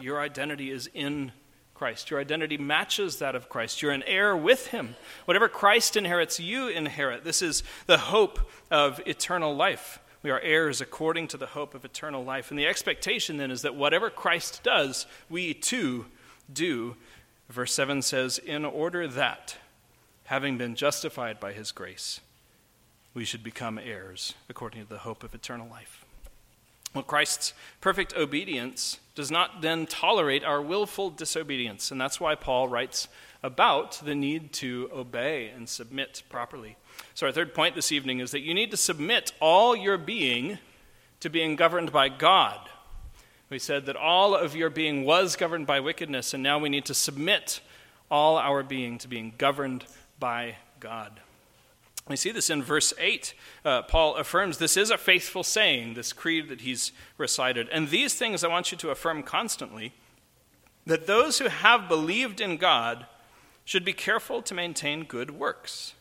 Your 0.01 0.21
identity 0.21 0.71
is 0.71 0.89
in 0.95 1.33
Christ. 1.79 2.11
Your 2.11 2.19
identity 2.19 2.59
matches 2.59 3.19
that 3.19 3.37
of 3.37 3.49
Christ. 3.49 3.81
You're 3.81 3.93
an 3.93 4.03
heir 4.03 4.37
with 4.37 4.67
him. 4.69 4.97
Whatever 5.27 5.49
Christ 5.49 5.97
inherits, 5.97 6.41
you 6.41 6.67
inherit. 6.67 7.23
This 7.23 7.41
is 7.41 7.62
the 7.87 7.99
hope 7.99 8.41
of 8.69 9.01
eternal 9.07 9.55
life. 9.55 10.01
We 10.25 10.31
are 10.31 10.41
heirs 10.41 10.81
according 10.81 11.29
to 11.29 11.37
the 11.37 11.47
hope 11.47 11.77
of 11.77 11.85
eternal 11.85 12.25
life. 12.25 12.51
And 12.51 12.59
the 12.59 12.67
expectation 12.67 13.37
then 13.37 13.53
is 13.53 13.62
that 13.62 13.77
whatever 13.77 14.11
Christ 14.11 14.64
does, 14.64 15.07
we 15.31 15.55
too 15.55 16.07
do. 16.53 16.97
Verse 17.49 17.73
7 17.75 18.03
says, 18.03 18.38
In 18.38 18.64
order 18.64 19.07
that, 19.07 19.57
having 20.25 20.59
been 20.59 20.75
justified 20.75 21.38
by 21.38 21.53
his 21.53 21.71
grace, 21.71 22.21
we 23.14 23.25
should 23.25 23.45
become 23.45 23.79
heirs 23.79 24.35
according 24.49 24.83
to 24.83 24.88
the 24.88 24.99
hope 24.99 25.23
of 25.23 25.33
eternal 25.33 25.69
life. 25.69 26.05
Well, 26.94 27.05
Christ's 27.05 27.53
perfect 27.81 28.16
obedience 28.16 28.98
does 29.14 29.31
not 29.31 29.62
then 29.62 29.87
tolerate 29.87 30.44
our 30.44 30.62
willful 30.62 31.11
disobedience. 31.11 31.90
And 31.90 32.01
that's 32.01 32.20
why 32.20 32.35
Paul 32.35 32.68
writes 32.68 33.09
about 33.42 34.01
the 34.05 34.14
need 34.14 34.53
to 34.55 34.88
obey 34.92 35.48
and 35.48 35.68
submit 35.68 36.22
properly. 36.29 36.77
So, 37.14 37.27
our 37.27 37.33
third 37.33 37.55
point 37.55 37.74
this 37.74 37.92
evening 37.92 38.20
is 38.20 38.31
that 38.33 38.40
you 38.40 38.55
need 38.55 38.70
to 38.70 38.77
submit 38.77 39.33
all 39.40 39.77
your 39.77 39.98
being 39.98 40.59
to 41.20 41.29
being 41.29 41.57
governed 41.57 41.92
by 41.92 42.09
God. 42.09 42.61
We 43.51 43.59
said 43.59 43.87
that 43.87 43.96
all 43.96 44.35
of 44.35 44.55
your 44.55 44.70
being 44.70 45.05
was 45.05 45.37
governed 45.37 45.66
by 45.66 45.81
wickedness, 45.81 46.35
and 46.35 46.42
now 46.42 46.59
we 46.59 46.68
need 46.68 46.85
to 46.87 46.94
submit 46.94 47.61
all 48.11 48.37
our 48.37 48.62
being 48.62 48.98
to 48.98 49.09
being 49.09 49.33
governed 49.38 49.85
by 50.18 50.57
God. 50.81 51.20
We 52.09 52.16
see 52.16 52.33
this 52.33 52.51
in 52.51 52.62
verse 52.62 52.92
8. 52.99 53.35
Uh, 53.64 53.83
Paul 53.83 54.16
affirms 54.16 54.59
this 54.59 54.77
is 54.77 54.90
a 54.90 54.99
faithful 54.99 55.44
saying, 55.44 55.94
this 55.94 56.12
creed 56.12 56.49
that 56.49 56.62
he's 56.62 56.92
recited. 57.18 57.68
And 57.71 57.88
these 57.88 58.14
things 58.14 58.42
I 58.42 58.49
want 58.49 58.73
you 58.73 58.79
to 58.79 58.90
affirm 58.90 59.23
constantly 59.23 59.92
that 60.87 61.07
those 61.07 61.38
who 61.38 61.49
have 61.49 61.87
believed 61.87 62.40
in 62.40 62.57
God 62.57 63.07
should 63.66 63.85
be 63.85 63.92
careful 63.92 64.40
to 64.40 64.55
maintain 64.55 65.05
good 65.05 65.31
works. 65.31 65.92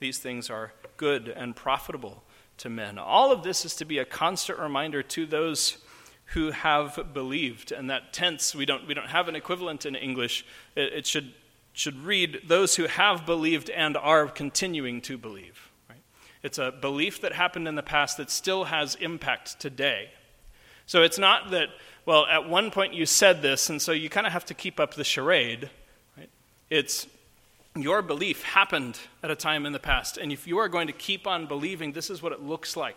These 0.00 0.18
things 0.18 0.50
are 0.50 0.72
good 0.96 1.28
and 1.28 1.54
profitable 1.54 2.24
to 2.58 2.68
men. 2.68 2.98
All 2.98 3.30
of 3.30 3.44
this 3.44 3.64
is 3.64 3.76
to 3.76 3.84
be 3.84 3.98
a 3.98 4.04
constant 4.04 4.58
reminder 4.58 5.02
to 5.04 5.24
those 5.24 5.78
who 6.26 6.50
have 6.50 7.12
believed. 7.12 7.70
And 7.70 7.88
that 7.90 8.12
tense, 8.12 8.54
we 8.54 8.66
don't, 8.66 8.88
we 8.88 8.94
don't 8.94 9.10
have 9.10 9.28
an 9.28 9.36
equivalent 9.36 9.86
in 9.86 9.94
English. 9.94 10.44
It, 10.74 10.92
it 10.92 11.06
should 11.06 11.32
should 11.74 12.04
read 12.04 12.40
those 12.46 12.76
who 12.76 12.86
have 12.86 13.26
believed 13.26 13.68
and 13.68 13.96
are 13.96 14.28
continuing 14.28 15.00
to 15.02 15.18
believe. 15.18 15.70
Right? 15.90 15.98
It's 16.42 16.56
a 16.56 16.70
belief 16.72 17.20
that 17.20 17.32
happened 17.32 17.68
in 17.68 17.74
the 17.74 17.82
past 17.82 18.16
that 18.16 18.30
still 18.30 18.64
has 18.64 18.94
impact 18.94 19.60
today. 19.60 20.10
So 20.86 21.02
it's 21.02 21.18
not 21.18 21.50
that, 21.50 21.68
well, 22.06 22.26
at 22.26 22.48
one 22.48 22.70
point 22.70 22.94
you 22.94 23.06
said 23.06 23.42
this, 23.42 23.68
and 23.68 23.82
so 23.82 23.90
you 23.90 24.08
kind 24.08 24.26
of 24.26 24.32
have 24.32 24.44
to 24.46 24.54
keep 24.54 24.78
up 24.78 24.94
the 24.94 25.04
charade. 25.04 25.68
Right? 26.16 26.30
It's 26.70 27.08
your 27.74 28.02
belief 28.02 28.44
happened 28.44 28.98
at 29.22 29.32
a 29.32 29.36
time 29.36 29.66
in 29.66 29.72
the 29.72 29.80
past, 29.80 30.16
and 30.16 30.30
if 30.30 30.46
you 30.46 30.58
are 30.58 30.68
going 30.68 30.86
to 30.86 30.92
keep 30.92 31.26
on 31.26 31.46
believing, 31.46 31.92
this 31.92 32.08
is 32.08 32.22
what 32.22 32.32
it 32.32 32.40
looks 32.40 32.76
like. 32.76 32.96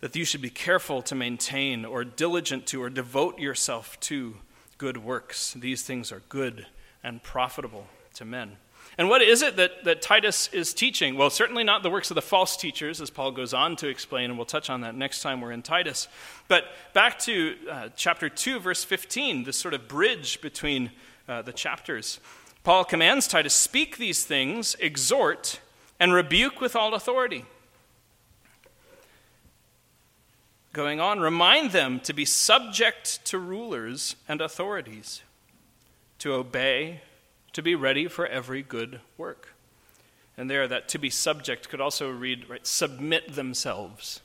That 0.00 0.14
you 0.14 0.26
should 0.26 0.42
be 0.42 0.50
careful 0.50 1.00
to 1.02 1.14
maintain 1.14 1.84
or 1.86 2.04
diligent 2.04 2.66
to 2.68 2.82
or 2.82 2.90
devote 2.90 3.38
yourself 3.38 3.98
to 4.00 4.36
good 4.78 4.98
works. 4.98 5.54
These 5.54 5.82
things 5.82 6.12
are 6.12 6.22
good 6.28 6.66
and 7.02 7.22
profitable 7.22 7.86
to 8.14 8.24
men. 8.24 8.56
And 8.98 9.08
what 9.08 9.20
is 9.20 9.42
it 9.42 9.56
that, 9.56 9.84
that 9.84 10.00
Titus 10.00 10.48
is 10.52 10.72
teaching? 10.72 11.16
Well, 11.16 11.28
certainly 11.28 11.64
not 11.64 11.82
the 11.82 11.90
works 11.90 12.10
of 12.10 12.14
the 12.14 12.22
false 12.22 12.56
teachers, 12.56 13.00
as 13.00 13.10
Paul 13.10 13.30
goes 13.30 13.52
on 13.52 13.76
to 13.76 13.88
explain, 13.88 14.30
and 14.30 14.38
we'll 14.38 14.46
touch 14.46 14.70
on 14.70 14.80
that 14.82 14.94
next 14.94 15.20
time 15.20 15.40
we're 15.40 15.52
in 15.52 15.62
Titus. 15.62 16.08
But 16.48 16.64
back 16.94 17.18
to 17.20 17.56
uh, 17.70 17.88
chapter 17.94 18.28
2, 18.28 18.58
verse 18.58 18.84
15, 18.84 19.44
this 19.44 19.56
sort 19.56 19.74
of 19.74 19.86
bridge 19.86 20.40
between 20.40 20.92
uh, 21.28 21.42
the 21.42 21.52
chapters. 21.52 22.20
Paul 22.64 22.84
commands 22.84 23.28
Titus 23.28 23.54
speak 23.54 23.98
these 23.98 24.24
things, 24.24 24.76
exhort, 24.80 25.60
and 26.00 26.12
rebuke 26.12 26.60
with 26.60 26.74
all 26.74 26.94
authority. 26.94 27.44
Going 30.76 31.00
on, 31.00 31.20
remind 31.20 31.70
them 31.70 32.00
to 32.00 32.12
be 32.12 32.26
subject 32.26 33.24
to 33.24 33.38
rulers 33.38 34.14
and 34.28 34.42
authorities, 34.42 35.22
to 36.18 36.34
obey, 36.34 37.00
to 37.54 37.62
be 37.62 37.74
ready 37.74 38.08
for 38.08 38.26
every 38.26 38.60
good 38.60 39.00
work. 39.16 39.54
And 40.36 40.50
there, 40.50 40.68
that 40.68 40.86
to 40.88 40.98
be 40.98 41.08
subject 41.08 41.70
could 41.70 41.80
also 41.80 42.10
read, 42.10 42.50
right, 42.50 42.66
submit 42.66 43.36
themselves. 43.36 44.20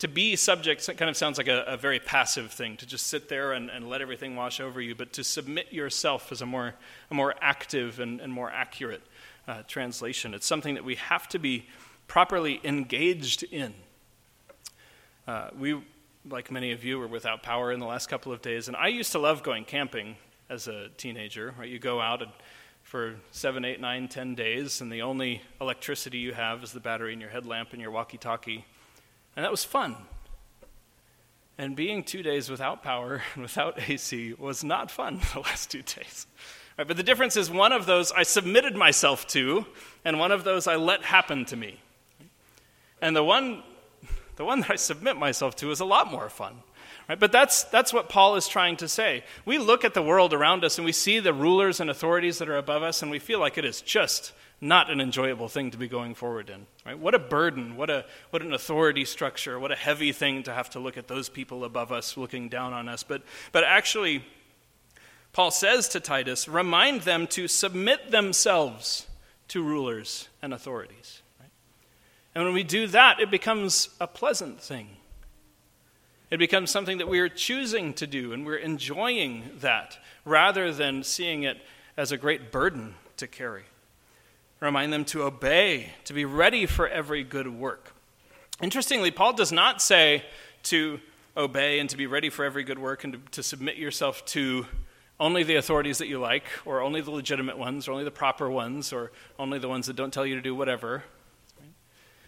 To 0.00 0.06
be 0.06 0.36
subject 0.36 0.86
kind 0.98 1.08
of 1.08 1.16
sounds 1.16 1.38
like 1.38 1.48
a, 1.48 1.62
a 1.62 1.78
very 1.78 1.98
passive 1.98 2.52
thing, 2.52 2.76
to 2.76 2.84
just 2.84 3.06
sit 3.06 3.30
there 3.30 3.54
and, 3.54 3.70
and, 3.70 3.88
let 3.88 4.02
everything 4.02 4.36
wash 4.36 4.60
over 4.60 4.82
you. 4.82 4.94
But 4.94 5.14
to 5.14 5.24
submit 5.24 5.72
yourself 5.72 6.30
is 6.30 6.42
a 6.42 6.46
more, 6.46 6.74
a 7.10 7.14
more 7.14 7.34
active 7.40 8.00
and, 8.00 8.20
and 8.20 8.30
more 8.30 8.50
accurate 8.50 9.00
uh, 9.48 9.62
translation. 9.66 10.34
It's 10.34 10.46
something 10.46 10.74
that 10.74 10.84
we 10.84 10.96
have 10.96 11.26
to 11.30 11.38
be 11.38 11.68
properly 12.06 12.60
engaged 12.64 13.44
in. 13.44 13.72
Uh, 15.26 15.48
we, 15.58 15.80
like 16.28 16.50
many 16.50 16.72
of 16.72 16.84
you, 16.84 16.98
were 16.98 17.06
without 17.06 17.42
power 17.42 17.72
in 17.72 17.80
the 17.80 17.86
last 17.86 18.08
couple 18.08 18.32
of 18.32 18.42
days, 18.42 18.68
and 18.68 18.76
I 18.76 18.88
used 18.88 19.12
to 19.12 19.18
love 19.18 19.42
going 19.42 19.64
camping 19.64 20.16
as 20.50 20.68
a 20.68 20.88
teenager. 20.96 21.54
Right, 21.58 21.68
you 21.68 21.78
go 21.78 22.00
out 22.00 22.22
and 22.22 22.30
for 22.82 23.16
seven, 23.30 23.64
eight, 23.64 23.80
nine, 23.80 24.08
ten 24.08 24.34
days, 24.34 24.82
and 24.82 24.92
the 24.92 25.02
only 25.02 25.40
electricity 25.60 26.18
you 26.18 26.34
have 26.34 26.62
is 26.62 26.72
the 26.72 26.80
battery 26.80 27.14
in 27.14 27.20
your 27.20 27.30
headlamp 27.30 27.72
and 27.72 27.80
your 27.80 27.90
walkie-talkie, 27.90 28.64
and 29.34 29.44
that 29.44 29.50
was 29.50 29.64
fun. 29.64 29.96
And 31.56 31.74
being 31.74 32.02
two 32.02 32.22
days 32.22 32.50
without 32.50 32.82
power 32.82 33.22
and 33.34 33.42
without 33.42 33.88
AC 33.88 34.34
was 34.34 34.62
not 34.62 34.90
fun 34.90 35.20
the 35.32 35.40
last 35.40 35.70
two 35.70 35.82
days. 35.82 36.26
Right, 36.76 36.86
but 36.86 36.96
the 36.96 37.02
difference 37.02 37.36
is 37.36 37.50
one 37.50 37.72
of 37.72 37.86
those 37.86 38.12
I 38.12 38.24
submitted 38.24 38.76
myself 38.76 39.26
to, 39.28 39.64
and 40.04 40.18
one 40.18 40.32
of 40.32 40.44
those 40.44 40.66
I 40.66 40.76
let 40.76 41.02
happen 41.02 41.46
to 41.46 41.56
me. 41.56 41.80
And 43.00 43.16
the 43.16 43.24
one 43.24 43.62
the 44.36 44.44
one 44.44 44.60
that 44.60 44.70
I 44.70 44.76
submit 44.76 45.16
myself 45.16 45.56
to 45.56 45.70
is 45.70 45.80
a 45.80 45.84
lot 45.84 46.10
more 46.10 46.28
fun. 46.28 46.56
Right? 47.08 47.20
But 47.20 47.32
that's, 47.32 47.64
that's 47.64 47.92
what 47.92 48.08
Paul 48.08 48.36
is 48.36 48.48
trying 48.48 48.76
to 48.78 48.88
say. 48.88 49.24
We 49.44 49.58
look 49.58 49.84
at 49.84 49.94
the 49.94 50.02
world 50.02 50.32
around 50.32 50.64
us 50.64 50.78
and 50.78 50.84
we 50.84 50.92
see 50.92 51.20
the 51.20 51.34
rulers 51.34 51.80
and 51.80 51.90
authorities 51.90 52.38
that 52.38 52.48
are 52.48 52.56
above 52.56 52.82
us, 52.82 53.02
and 53.02 53.10
we 53.10 53.18
feel 53.18 53.40
like 53.40 53.58
it 53.58 53.64
is 53.64 53.80
just 53.80 54.32
not 54.60 54.90
an 54.90 55.00
enjoyable 55.00 55.48
thing 55.48 55.70
to 55.70 55.76
be 55.76 55.88
going 55.88 56.14
forward 56.14 56.48
in. 56.48 56.66
Right? 56.86 56.98
What 56.98 57.14
a 57.14 57.18
burden, 57.18 57.76
what, 57.76 57.90
a, 57.90 58.06
what 58.30 58.42
an 58.42 58.54
authority 58.54 59.04
structure, 59.04 59.58
what 59.58 59.72
a 59.72 59.76
heavy 59.76 60.12
thing 60.12 60.42
to 60.44 60.54
have 60.54 60.70
to 60.70 60.78
look 60.78 60.96
at 60.96 61.08
those 61.08 61.28
people 61.28 61.64
above 61.64 61.92
us 61.92 62.16
looking 62.16 62.48
down 62.48 62.72
on 62.72 62.88
us. 62.88 63.02
But, 63.02 63.22
but 63.52 63.64
actually, 63.64 64.24
Paul 65.32 65.50
says 65.50 65.88
to 65.88 66.00
Titus, 66.00 66.48
remind 66.48 67.02
them 67.02 67.26
to 67.28 67.48
submit 67.48 68.10
themselves 68.10 69.06
to 69.48 69.62
rulers 69.62 70.28
and 70.40 70.54
authorities. 70.54 71.20
And 72.34 72.44
when 72.44 72.54
we 72.54 72.64
do 72.64 72.86
that, 72.88 73.20
it 73.20 73.30
becomes 73.30 73.90
a 74.00 74.06
pleasant 74.06 74.60
thing. 74.60 74.88
It 76.30 76.38
becomes 76.38 76.70
something 76.70 76.98
that 76.98 77.08
we 77.08 77.20
are 77.20 77.28
choosing 77.28 77.94
to 77.94 78.06
do, 78.06 78.32
and 78.32 78.44
we're 78.44 78.56
enjoying 78.56 79.50
that 79.60 79.98
rather 80.24 80.72
than 80.72 81.04
seeing 81.04 81.44
it 81.44 81.58
as 81.96 82.10
a 82.10 82.16
great 82.16 82.50
burden 82.50 82.94
to 83.18 83.28
carry. 83.28 83.64
Remind 84.58 84.92
them 84.92 85.04
to 85.06 85.22
obey, 85.22 85.90
to 86.04 86.12
be 86.12 86.24
ready 86.24 86.66
for 86.66 86.88
every 86.88 87.22
good 87.22 87.46
work. 87.46 87.92
Interestingly, 88.60 89.10
Paul 89.10 89.34
does 89.34 89.52
not 89.52 89.80
say 89.82 90.24
to 90.64 91.00
obey 91.36 91.78
and 91.78 91.90
to 91.90 91.96
be 91.96 92.06
ready 92.06 92.30
for 92.30 92.44
every 92.44 92.64
good 92.64 92.78
work 92.78 93.04
and 93.04 93.12
to, 93.12 93.20
to 93.32 93.42
submit 93.42 93.76
yourself 93.76 94.24
to 94.26 94.66
only 95.20 95.42
the 95.42 95.56
authorities 95.56 95.98
that 95.98 96.08
you 96.08 96.18
like, 96.18 96.44
or 96.64 96.80
only 96.80 97.00
the 97.00 97.10
legitimate 97.10 97.58
ones, 97.58 97.86
or 97.86 97.92
only 97.92 98.04
the 98.04 98.10
proper 98.10 98.50
ones, 98.50 98.92
or 98.92 99.12
only 99.38 99.58
the 99.58 99.68
ones 99.68 99.86
that 99.86 99.94
don't 99.94 100.12
tell 100.12 100.26
you 100.26 100.34
to 100.34 100.40
do 100.40 100.54
whatever. 100.54 101.04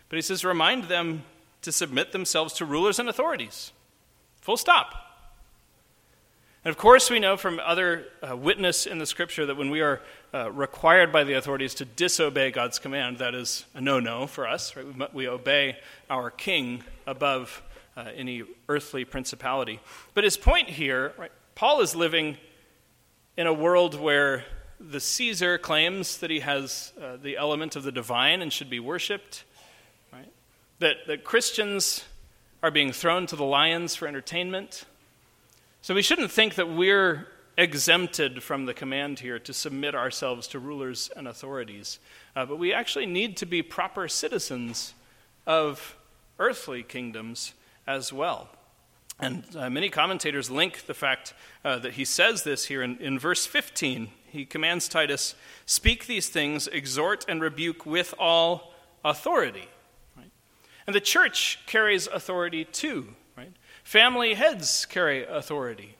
But 0.09 0.17
he 0.17 0.23
says, 0.23 0.45
remind 0.45 0.85
them 0.85 1.25
to 1.63 1.73
submit 1.73 2.13
themselves 2.13 2.55
to 2.55 2.65
rulers 2.65 2.99
and 2.99 3.09
authorities. 3.09 3.73
Full 4.41 4.57
stop. 4.57 4.95
And 6.65 6.71
of 6.71 6.79
course, 6.79 7.11
we 7.11 7.21
know 7.21 7.37
from 7.37 7.61
other 7.65 8.07
uh, 8.29 8.37
witness 8.37 8.87
in 8.87 8.99
the 8.99 9.07
scripture 9.07 9.47
that 9.47 9.57
when 9.57 9.71
we 9.71 9.81
are 9.83 10.01
uh, 10.35 10.51
required 10.51 11.13
by 11.13 11.23
the 11.23 11.35
authorities 11.35 11.75
to 11.75 11.85
disobey 11.85 12.51
God's 12.51 12.81
command, 12.81 13.19
that 13.19 13.37
is 13.37 13.65
a 13.75 13.81
no 13.81 14.01
no 14.01 14.27
for 14.27 14.49
us. 14.49 14.75
Right? 14.75 14.85
We, 14.85 15.07
we, 15.13 15.29
obey 15.29 15.79
our 16.11 16.31
king 16.31 16.83
above 17.07 17.63
uh, 17.97 18.07
any 18.17 18.43
earthly 18.69 19.05
principality. 19.05 19.79
But 20.15 20.25
his 20.25 20.37
point 20.37 20.69
here, 20.69 21.13
right, 21.17 21.31
Paul 21.55 21.83
is 21.83 21.95
living 21.95 22.37
in 23.37 23.47
a 23.47 23.53
world 23.53 24.01
where 24.01 24.45
the 24.81 25.01
Caesar 25.01 25.59
claims 25.59 26.19
that 26.19 26.31
he 26.31 26.41
has 26.41 26.93
uh, 27.01 27.17
the 27.17 27.37
element 27.37 27.77
of 27.77 27.85
the 27.85 27.93
divine 27.93 28.43
and 28.43 28.53
should 28.53 28.71
be 28.71 28.81
worshiped? 28.81 29.45
That, 30.79 30.97
that 31.07 31.25
Christians 31.25 32.05
are 32.63 32.71
being 32.71 32.93
thrown 32.93 33.27
to 33.27 33.37
the 33.37 33.45
lions 33.45 33.95
for 33.95 34.07
entertainment. 34.07 34.85
So 35.83 35.95
we 35.95 36.03
shouldn't 36.03 36.31
think 36.31 36.57
that 36.57 36.69
we're 36.69 37.29
exempted 37.57 38.43
from 38.43 38.67
the 38.67 38.75
command 38.75 39.21
here 39.21 39.39
to 39.39 39.53
submit 39.53 39.95
ourselves 39.95 40.47
to 40.49 40.59
rulers 40.59 41.11
and 41.17 41.27
authorities. 41.27 41.99
Uh, 42.35 42.45
but 42.45 42.59
we 42.59 42.73
actually 42.73 43.07
need 43.07 43.37
to 43.39 43.47
be 43.47 43.63
proper 43.63 44.09
citizens 44.09 44.93
of 45.47 45.97
earthly 46.39 46.83
kingdoms 46.83 47.55
as 47.87 48.13
well. 48.13 48.49
And 49.19 49.45
uh, 49.57 49.71
many 49.71 49.89
commentators 49.89 50.51
link 50.51 50.85
the 50.87 50.93
fact 50.93 51.33
uh, 51.65 51.79
that 51.79 51.95
he 51.95 52.05
says 52.05 52.43
this 52.43 52.67
here 52.67 52.83
in, 52.83 52.99
in 52.99 53.19
verse 53.19 53.47
15. 53.47 54.09
He 54.27 54.45
commands 54.45 54.89
Titus, 54.89 55.35
Speak 55.65 56.07
these 56.07 56.29
things, 56.29 56.67
exhort 56.67 57.25
and 57.27 57.41
rebuke 57.41 57.87
with 57.87 58.13
all 58.19 58.75
authority. 59.03 59.69
And 60.87 60.95
the 60.95 61.01
church 61.01 61.59
carries 61.67 62.07
authority 62.07 62.65
too. 62.65 63.15
Right? 63.37 63.53
Family 63.85 64.35
heads 64.35 64.87
carry 64.87 65.25
authority. 65.25 65.97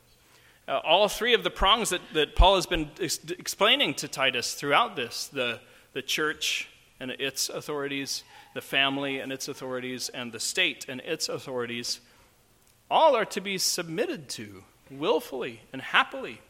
Uh, 0.69 0.81
all 0.85 1.09
three 1.09 1.35
of 1.35 1.45
the 1.45 1.51
prongs 1.51 1.91
that, 1.91 2.01
that 2.13 2.35
Paul 2.35 2.57
has 2.57 2.67
been 2.67 2.91
ex- 3.01 3.21
explaining 3.31 3.95
to 3.95 4.09
Titus 4.09 4.55
throughout 4.55 4.97
this 4.97 5.29
the, 5.29 5.61
the 5.93 6.03
church 6.03 6.69
and 6.99 7.11
its 7.13 7.49
authorities, 7.49 8.25
the 8.55 8.61
family 8.61 9.21
and 9.21 9.31
its 9.31 9.49
authorities, 9.49 10.09
and 10.09 10.33
the 10.33 10.41
state 10.41 10.87
and 10.89 11.01
its 11.03 11.29
authorities 11.29 12.01
all 12.91 13.15
are 13.15 13.25
to 13.25 13.41
be 13.41 13.59
submitted 13.59 14.29
to 14.31 14.63
willfully 14.91 15.61
and 15.73 15.83
happily. 15.83 16.41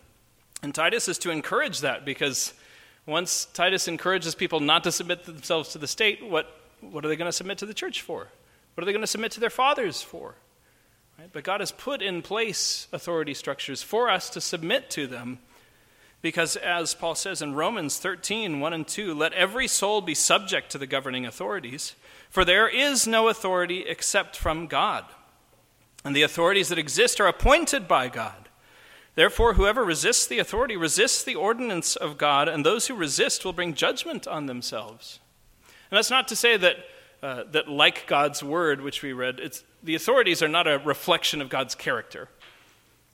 And 0.63 0.75
Titus 0.75 1.09
is 1.09 1.19
to 1.19 1.31
encourage 1.31 1.81
that 1.81 2.05
because 2.05 2.55
once 3.07 3.47
Titus 3.47 3.89
encourages 3.89 4.35
people 4.35 4.61
not 4.61 4.85
to 4.85 4.93
submit 4.93 5.25
themselves 5.25 5.71
to 5.71 5.79
the 5.79 5.87
state, 5.87 6.25
what, 6.25 6.47
what 6.81 7.05
are 7.05 7.09
they 7.09 7.17
going 7.17 7.29
to 7.29 7.33
submit 7.33 7.59
to 7.59 7.67
the 7.67 7.75
church 7.75 8.03
for? 8.03 8.29
What 8.75 8.83
are 8.83 8.85
they 8.85 8.93
going 8.93 9.03
to 9.03 9.07
submit 9.07 9.33
to 9.33 9.41
their 9.41 9.51
fathers 9.51 10.03
for? 10.03 10.35
Right? 11.19 11.31
But 11.33 11.45
God 11.45 11.61
has 11.61 11.73
put 11.73 12.03
in 12.03 12.23
place 12.23 12.89
authority 12.93 13.35
structures 13.35 13.83
for 13.83 14.11
us 14.11 14.29
to 14.31 14.41
submit 14.41 14.91
to 14.91 15.07
them 15.07 15.39
because, 16.23 16.57
as 16.57 16.95
Paul 16.95 17.15
says 17.15 17.41
in 17.41 17.55
Romans 17.55 17.99
13 17.99 18.61
1 18.61 18.73
and 18.73 18.87
2, 18.87 19.15
let 19.15 19.33
every 19.33 19.69
soul 19.69 20.01
be 20.01 20.15
subject 20.15 20.71
to 20.73 20.79
the 20.79 20.87
governing 20.87 21.25
authorities, 21.25 21.95
for 22.29 22.45
there 22.45 22.69
is 22.69 23.07
no 23.07 23.29
authority 23.29 23.85
except 23.87 24.37
from 24.37 24.67
God 24.67 25.05
and 26.07 26.15
the 26.15 26.23
authorities 26.23 26.69
that 26.69 26.79
exist 26.79 27.21
are 27.21 27.27
appointed 27.27 27.89
by 27.89 28.09
God. 28.09 28.49
Therefore, 29.17 29.55
whoever 29.55 29.85
resists 29.85 30.27
the 30.27 30.39
authority 30.39 30.77
resists 30.77 31.25
the 31.25 31.35
ordinance 31.35 31.97
of 31.97 32.17
God, 32.17 32.49
and 32.49 32.65
those 32.65 32.87
who 32.87 32.95
resist 32.95 33.45
will 33.45 33.53
bring 33.53 33.75
judgment 33.75 34.29
on 34.29 34.47
themselves. 34.47 35.19
And 35.91 35.97
that's 35.97 36.11
not 36.11 36.29
to 36.29 36.37
say 36.37 36.57
that, 36.57 36.77
uh, 37.23 37.45
that 37.53 37.69
like 37.69 38.07
God's 38.07 38.43
word, 38.43 38.81
which 38.81 39.03
we 39.03 39.13
read, 39.13 39.39
it's, 39.41 39.63
the 39.83 39.95
authorities 39.95 40.43
are 40.43 40.49
not 40.49 40.67
a 40.67 40.79
reflection 40.79 41.41
of 41.41 41.49
God's 41.49 41.75
character, 41.75 42.29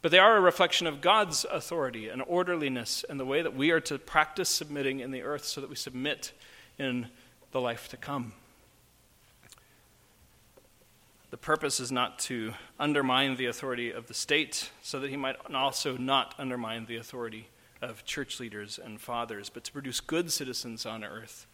but 0.01 0.11
they 0.11 0.19
are 0.19 0.37
a 0.37 0.41
reflection 0.41 0.87
of 0.87 1.01
God's 1.01 1.45
authority 1.51 2.09
and 2.09 2.23
orderliness 2.27 3.05
and 3.09 3.21
the 3.21 3.25
way 3.25 3.43
that 3.43 3.55
we 3.55 3.71
are 3.71 3.81
to 3.81 3.99
practice 3.99 4.49
submitting 4.49 5.01
in 5.01 5.11
the 5.11 5.23
earth 5.23 5.45
so 5.45 5.61
that 5.61 5.71
we 5.71 5.77
submit 5.77 6.33
in 6.79 7.09
the 7.53 7.61
life 7.61 7.89
to 7.89 7.97
come. 7.97 8.33
The 11.31 11.37
purpose 11.37 11.81
is 11.81 11.93
not 11.93 12.19
to 12.21 12.53
undermine 12.79 13.37
the 13.37 13.47
authority 13.47 13.91
of 13.91 14.07
the 14.07 14.15
state, 14.15 14.71
so 14.83 15.01
that 15.01 15.09
he 15.09 15.17
might 15.17 15.37
also 15.55 15.97
not 15.97 16.35
undermine 16.39 16.87
the 16.87 16.97
authority 16.97 17.49
of 17.81 18.05
church 18.05 18.39
leaders 18.39 18.79
and 18.83 19.01
fathers, 19.01 19.49
but 19.49 19.65
to 19.65 19.73
produce 19.73 20.01
good 20.01 20.31
citizens 20.31 20.85
on 20.85 21.03
earth 21.03 21.47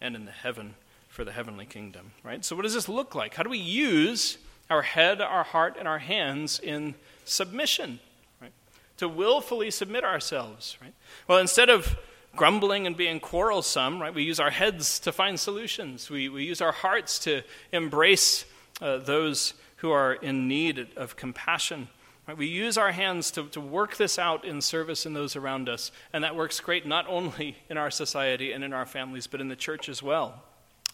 and 0.00 0.16
in 0.16 0.24
the 0.24 0.30
heaven 0.30 0.74
for 1.08 1.24
the 1.24 1.32
heavenly 1.32 1.66
kingdom. 1.66 2.12
Right? 2.22 2.44
So, 2.44 2.56
what 2.56 2.62
does 2.62 2.74
this 2.74 2.88
look 2.88 3.14
like? 3.14 3.34
How 3.34 3.42
do 3.42 3.50
we 3.50 3.58
use 3.58 4.38
our 4.68 4.82
head, 4.82 5.20
our 5.20 5.44
heart, 5.44 5.76
and 5.78 5.86
our 5.88 5.98
hands 5.98 6.60
in 6.60 6.94
submission? 7.24 8.00
Right? 8.40 8.52
To 8.98 9.08
willfully 9.08 9.70
submit 9.70 10.04
ourselves. 10.04 10.76
Right? 10.80 10.94
Well, 11.28 11.38
instead 11.38 11.68
of 11.68 11.98
grumbling 12.36 12.86
and 12.86 12.96
being 12.96 13.20
quarrelsome, 13.20 14.00
right, 14.00 14.14
we 14.14 14.22
use 14.22 14.40
our 14.40 14.50
heads 14.50 15.00
to 15.00 15.12
find 15.12 15.38
solutions. 15.38 16.08
We, 16.10 16.28
we 16.28 16.44
use 16.44 16.60
our 16.60 16.72
hearts 16.72 17.18
to 17.20 17.42
embrace 17.72 18.44
uh, 18.80 18.98
those 18.98 19.54
who 19.76 19.90
are 19.90 20.14
in 20.14 20.46
need 20.46 20.88
of 20.96 21.16
compassion. 21.16 21.88
Right? 22.30 22.38
We 22.38 22.46
use 22.46 22.78
our 22.78 22.92
hands 22.92 23.32
to, 23.32 23.48
to 23.48 23.60
work 23.60 23.96
this 23.96 24.16
out 24.16 24.44
in 24.44 24.60
service 24.60 25.04
in 25.04 25.14
those 25.14 25.34
around 25.34 25.68
us, 25.68 25.90
and 26.12 26.22
that 26.22 26.36
works 26.36 26.60
great 26.60 26.86
not 26.86 27.08
only 27.08 27.56
in 27.68 27.76
our 27.76 27.90
society 27.90 28.52
and 28.52 28.62
in 28.62 28.72
our 28.72 28.86
families, 28.86 29.26
but 29.26 29.40
in 29.40 29.48
the 29.48 29.56
church 29.56 29.88
as 29.88 30.00
well. 30.00 30.40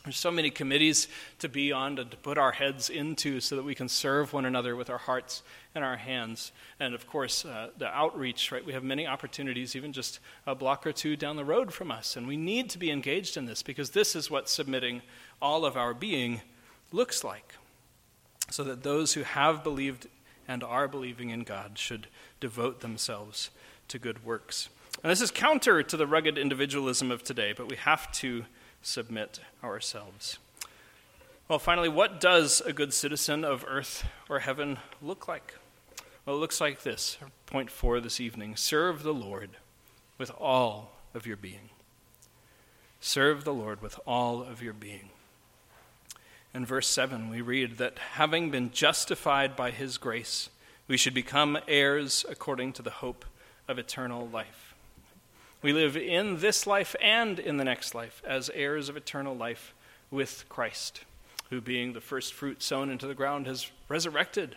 There's 0.05 0.17
so 0.17 0.31
many 0.31 0.49
committees 0.49 1.09
to 1.41 1.51
be 1.51 1.73
on, 1.73 1.97
to, 1.97 2.07
to 2.07 2.17
put 2.17 2.39
our 2.39 2.53
heads 2.53 2.89
into, 2.89 3.41
so 3.41 3.55
that 3.55 3.65
we 3.65 3.75
can 3.75 3.87
serve 3.87 4.33
one 4.33 4.47
another 4.47 4.77
with 4.77 4.89
our 4.89 4.97
hearts 4.97 5.43
and 5.75 5.85
our 5.85 5.99
hands. 5.99 6.53
And 6.81 6.95
of 6.95 7.07
course, 7.07 7.45
uh, 7.45 7.69
the 7.77 7.95
outreach, 7.95 8.51
right? 8.51 8.65
We 8.65 8.73
have 8.73 8.83
many 8.83 9.07
opportunities, 9.07 9.77
even 9.77 9.93
just 9.93 10.21
a 10.47 10.55
block 10.55 10.87
or 10.87 10.93
two 10.93 11.17
down 11.17 11.37
the 11.37 11.45
road 11.45 11.71
from 11.71 11.91
us. 11.91 12.17
And 12.17 12.27
we 12.27 12.39
need 12.39 12.71
to 12.71 12.79
be 12.79 12.91
engaged 12.91 13.37
in 13.37 13.45
this 13.45 13.63
because 13.63 13.91
this 13.91 14.17
is 14.17 14.31
what 14.31 14.49
submitting 14.49 15.03
all 15.43 15.67
of 15.67 15.77
our 15.77 15.93
being 15.93 16.41
looks 16.93 17.23
like 17.23 17.57
so 18.49 18.65
that 18.65 18.83
those 18.83 19.13
who 19.13 19.23
have 19.23 19.63
believed 19.63 20.07
and 20.49 20.63
are 20.63 20.89
believing 20.89 21.31
in 21.31 21.43
God 21.43 21.79
should 21.79 22.09
devote 22.41 22.81
themselves 22.81 23.51
to 23.89 23.99
good 23.99 24.25
works. 24.25 24.69
And 25.03 25.11
this 25.11 25.21
is 25.21 25.31
counter 25.31 25.83
to 25.83 25.97
the 25.97 26.07
rugged 26.07 26.39
individualism 26.39 27.11
of 27.11 27.23
today, 27.23 27.53
but 27.53 27.69
we 27.69 27.77
have 27.77 28.11
to 28.13 28.45
submit 28.83 29.41
ourselves. 29.63 30.39
Well, 31.49 31.59
finally, 31.59 31.89
what 31.89 32.21
does 32.21 32.61
a 32.61 32.73
good 32.73 32.93
citizen 32.93 33.45
of 33.45 33.65
earth 33.69 34.05
or 34.29 34.41
heaven 34.41 34.79
look 35.01 35.29
like? 35.29 35.55
Well, 36.25 36.37
it 36.37 36.41
looks 36.41 36.61
like 36.61 36.83
this. 36.83 37.19
Point 37.47 37.71
four 37.71 38.01
this 38.01 38.21
evening 38.21 38.57
serve 38.57 39.05
the 39.05 39.15
Lord 39.15 39.51
with 40.19 40.33
all 40.41 40.93
of 41.15 41.27
your 41.27 41.37
being. 41.37 41.71
Serve 43.01 43.45
the 43.45 43.55
Lord 43.55 43.81
with 43.81 44.01
all 44.07 44.43
of 44.43 44.61
your 44.61 44.73
being. 44.73 45.11
In 46.57 46.65
verse 46.65 46.89
7, 46.89 47.29
we 47.29 47.43
read 47.43 47.77
that 47.77 47.99
having 47.99 48.51
been 48.51 48.71
justified 48.71 49.57
by 49.57 49.71
his 49.71 49.99
grace, 49.99 50.49
we 50.89 50.97
should 50.97 51.13
become 51.13 51.59
heirs 51.69 52.25
according 52.31 52.73
to 52.73 52.83
the 52.83 52.89
hope 52.89 53.27
of 53.69 53.79
eternal 53.79 54.27
life. 54.27 54.75
We 55.61 55.75
live 55.75 55.99
in 55.99 56.39
this 56.41 56.67
life 56.67 56.97
and 57.03 57.39
in 57.39 57.59
the 57.59 57.65
next 57.65 57.95
life 57.95 58.23
as 58.27 58.51
heirs 58.55 58.89
of 58.89 58.97
eternal 58.97 59.37
life 59.37 59.75
with 60.11 60.47
Christ, 60.49 61.03
who, 61.51 61.61
being 61.61 61.93
the 61.93 62.01
first 62.01 62.33
fruit 62.33 62.63
sown 62.63 62.89
into 62.89 63.07
the 63.07 63.15
ground, 63.15 63.47
has 63.47 63.71
resurrected, 63.91 64.57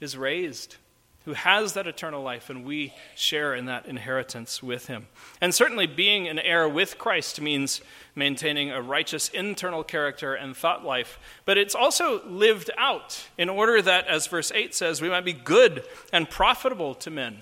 is 0.00 0.16
raised, 0.16 0.76
who 1.24 1.34
has 1.34 1.74
that 1.74 1.86
eternal 1.86 2.22
life, 2.22 2.50
and 2.50 2.64
we 2.64 2.92
share 3.14 3.54
in 3.54 3.66
that 3.66 3.86
inheritance 3.86 4.62
with 4.62 4.86
him. 4.86 5.06
And 5.40 5.54
certainly, 5.54 5.86
being 5.86 6.26
an 6.28 6.38
heir 6.38 6.68
with 6.68 6.98
Christ 6.98 7.40
means 7.40 7.80
maintaining 8.14 8.70
a 8.70 8.82
righteous 8.82 9.28
internal 9.28 9.84
character 9.84 10.34
and 10.34 10.56
thought 10.56 10.84
life, 10.84 11.18
but 11.44 11.58
it's 11.58 11.74
also 11.74 12.26
lived 12.26 12.70
out 12.76 13.28
in 13.38 13.48
order 13.48 13.80
that, 13.82 14.06
as 14.08 14.26
verse 14.26 14.50
8 14.52 14.74
says, 14.74 15.00
we 15.00 15.08
might 15.08 15.24
be 15.24 15.32
good 15.32 15.84
and 16.12 16.28
profitable 16.28 16.94
to 16.96 17.10
men. 17.10 17.38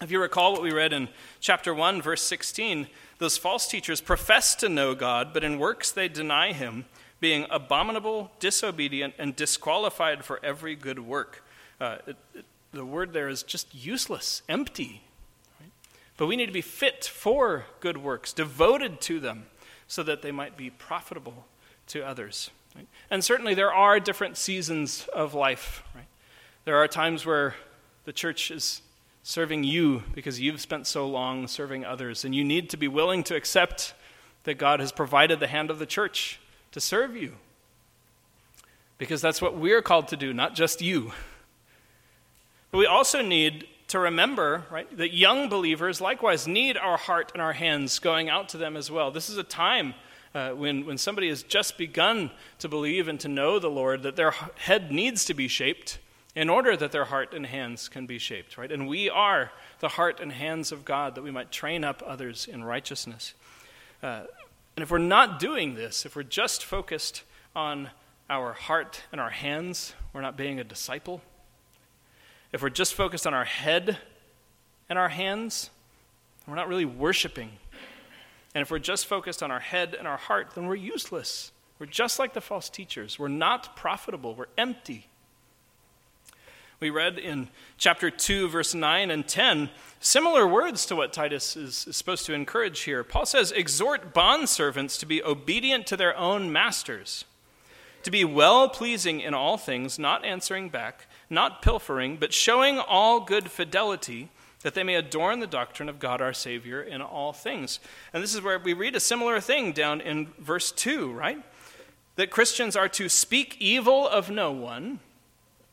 If 0.00 0.10
you 0.10 0.20
recall 0.20 0.52
what 0.52 0.62
we 0.62 0.72
read 0.72 0.94
in 0.94 1.08
chapter 1.40 1.74
1, 1.74 2.00
verse 2.00 2.22
16, 2.22 2.86
those 3.18 3.36
false 3.36 3.68
teachers 3.68 4.00
profess 4.00 4.54
to 4.56 4.68
know 4.68 4.94
God, 4.94 5.34
but 5.34 5.44
in 5.44 5.58
works 5.58 5.92
they 5.92 6.08
deny 6.08 6.54
him, 6.54 6.86
being 7.20 7.44
abominable, 7.50 8.30
disobedient, 8.40 9.12
and 9.18 9.36
disqualified 9.36 10.24
for 10.24 10.40
every 10.42 10.74
good 10.74 11.00
work. 11.00 11.44
Uh, 11.78 11.98
it, 12.06 12.16
it, 12.34 12.44
the 12.72 12.84
word 12.84 13.12
there 13.12 13.28
is 13.28 13.42
just 13.42 13.74
useless, 13.74 14.42
empty. 14.48 15.02
Right? 15.60 15.70
But 16.16 16.26
we 16.26 16.36
need 16.36 16.46
to 16.46 16.52
be 16.52 16.60
fit 16.60 17.04
for 17.04 17.64
good 17.80 17.96
works, 17.96 18.32
devoted 18.32 19.00
to 19.02 19.20
them, 19.20 19.46
so 19.88 20.02
that 20.02 20.22
they 20.22 20.30
might 20.30 20.56
be 20.56 20.70
profitable 20.70 21.46
to 21.88 22.06
others. 22.06 22.50
Right? 22.76 22.86
And 23.10 23.24
certainly 23.24 23.54
there 23.54 23.72
are 23.72 23.98
different 23.98 24.36
seasons 24.36 25.08
of 25.12 25.34
life. 25.34 25.82
Right? 25.94 26.06
There 26.64 26.76
are 26.76 26.86
times 26.86 27.26
where 27.26 27.54
the 28.04 28.12
church 28.12 28.50
is 28.50 28.82
serving 29.22 29.64
you 29.64 30.02
because 30.14 30.40
you've 30.40 30.60
spent 30.60 30.86
so 30.86 31.08
long 31.08 31.48
serving 31.48 31.84
others, 31.84 32.24
and 32.24 32.34
you 32.34 32.44
need 32.44 32.70
to 32.70 32.76
be 32.76 32.88
willing 32.88 33.22
to 33.24 33.34
accept 33.34 33.94
that 34.44 34.54
God 34.54 34.80
has 34.80 34.92
provided 34.92 35.40
the 35.40 35.46
hand 35.46 35.70
of 35.70 35.78
the 35.78 35.86
church 35.86 36.40
to 36.72 36.80
serve 36.80 37.16
you. 37.16 37.34
Because 38.96 39.20
that's 39.20 39.42
what 39.42 39.56
we're 39.56 39.82
called 39.82 40.08
to 40.08 40.16
do, 40.16 40.32
not 40.32 40.54
just 40.54 40.80
you. 40.80 41.12
But 42.70 42.78
we 42.78 42.86
also 42.86 43.22
need 43.22 43.66
to 43.88 43.98
remember, 43.98 44.64
right, 44.70 44.96
that 44.96 45.12
young 45.12 45.48
believers 45.48 46.00
likewise 46.00 46.46
need 46.46 46.76
our 46.76 46.96
heart 46.96 47.32
and 47.32 47.42
our 47.42 47.52
hands 47.52 47.98
going 47.98 48.28
out 48.28 48.48
to 48.50 48.56
them 48.56 48.76
as 48.76 48.90
well. 48.90 49.10
This 49.10 49.28
is 49.28 49.36
a 49.36 49.42
time 49.42 49.94
uh, 50.34 50.50
when, 50.50 50.86
when 50.86 50.96
somebody 50.96 51.28
has 51.28 51.42
just 51.42 51.76
begun 51.76 52.30
to 52.60 52.68
believe 52.68 53.08
and 53.08 53.18
to 53.20 53.28
know 53.28 53.58
the 53.58 53.68
Lord 53.68 54.04
that 54.04 54.14
their 54.14 54.30
head 54.30 54.92
needs 54.92 55.24
to 55.24 55.34
be 55.34 55.48
shaped 55.48 55.98
in 56.36 56.48
order 56.48 56.76
that 56.76 56.92
their 56.92 57.06
heart 57.06 57.34
and 57.34 57.46
hands 57.46 57.88
can 57.88 58.06
be 58.06 58.18
shaped, 58.18 58.56
right? 58.56 58.70
And 58.70 58.86
we 58.86 59.10
are 59.10 59.50
the 59.80 59.88
heart 59.88 60.20
and 60.20 60.30
hands 60.30 60.70
of 60.70 60.84
God 60.84 61.16
that 61.16 61.22
we 61.22 61.32
might 61.32 61.50
train 61.50 61.82
up 61.82 62.02
others 62.06 62.46
in 62.46 62.62
righteousness. 62.62 63.34
Uh, 64.02 64.22
and 64.76 64.84
if 64.84 64.90
we're 64.90 64.98
not 64.98 65.40
doing 65.40 65.74
this, 65.74 66.06
if 66.06 66.14
we're 66.14 66.22
just 66.22 66.64
focused 66.64 67.24
on 67.56 67.90
our 68.28 68.52
heart 68.52 69.02
and 69.10 69.20
our 69.20 69.30
hands, 69.30 69.94
we're 70.12 70.20
not 70.20 70.36
being 70.36 70.60
a 70.60 70.64
disciple. 70.64 71.20
If 72.52 72.62
we're 72.62 72.70
just 72.70 72.94
focused 72.94 73.26
on 73.26 73.34
our 73.34 73.44
head 73.44 73.98
and 74.88 74.98
our 74.98 75.08
hands, 75.08 75.70
we're 76.46 76.56
not 76.56 76.68
really 76.68 76.84
worshiping. 76.84 77.50
And 78.54 78.62
if 78.62 78.70
we're 78.70 78.80
just 78.80 79.06
focused 79.06 79.42
on 79.42 79.50
our 79.50 79.60
head 79.60 79.94
and 79.96 80.08
our 80.08 80.16
heart, 80.16 80.52
then 80.54 80.66
we're 80.66 80.74
useless. 80.74 81.52
We're 81.78 81.86
just 81.86 82.18
like 82.18 82.34
the 82.34 82.40
false 82.40 82.68
teachers. 82.68 83.18
We're 83.18 83.28
not 83.28 83.76
profitable. 83.76 84.34
We're 84.34 84.46
empty. 84.58 85.06
We 86.80 86.90
read 86.90 87.18
in 87.18 87.50
chapter 87.76 88.10
2, 88.10 88.48
verse 88.48 88.74
9 88.74 89.10
and 89.10 89.28
10, 89.28 89.68
similar 90.00 90.46
words 90.46 90.86
to 90.86 90.96
what 90.96 91.12
Titus 91.12 91.54
is, 91.54 91.86
is 91.86 91.96
supposed 91.96 92.24
to 92.24 92.32
encourage 92.32 92.80
here. 92.80 93.04
Paul 93.04 93.26
says, 93.26 93.52
Exhort 93.52 94.14
bondservants 94.14 94.98
to 94.98 95.06
be 95.06 95.22
obedient 95.22 95.86
to 95.88 95.96
their 95.96 96.16
own 96.16 96.50
masters, 96.50 97.26
to 98.02 98.10
be 98.10 98.24
well 98.24 98.66
pleasing 98.68 99.20
in 99.20 99.34
all 99.34 99.58
things, 99.58 99.98
not 99.98 100.24
answering 100.24 100.70
back, 100.70 101.06
not 101.30 101.62
pilfering, 101.62 102.16
but 102.16 102.34
showing 102.34 102.78
all 102.78 103.20
good 103.20 103.50
fidelity 103.50 104.28
that 104.62 104.74
they 104.74 104.82
may 104.82 104.96
adorn 104.96 105.40
the 105.40 105.46
doctrine 105.46 105.88
of 105.88 105.98
God 105.98 106.20
our 106.20 106.34
Savior 106.34 106.82
in 106.82 107.00
all 107.00 107.32
things. 107.32 107.80
And 108.12 108.22
this 108.22 108.34
is 108.34 108.42
where 108.42 108.58
we 108.58 108.74
read 108.74 108.94
a 108.94 109.00
similar 109.00 109.40
thing 109.40 109.72
down 109.72 110.02
in 110.02 110.28
verse 110.38 110.70
2, 110.70 111.10
right? 111.12 111.42
that 112.20 112.30
Christians 112.30 112.76
are 112.76 112.88
to 112.90 113.08
speak 113.08 113.56
evil 113.58 114.06
of 114.06 114.28
no 114.28 114.52
one, 114.52 115.00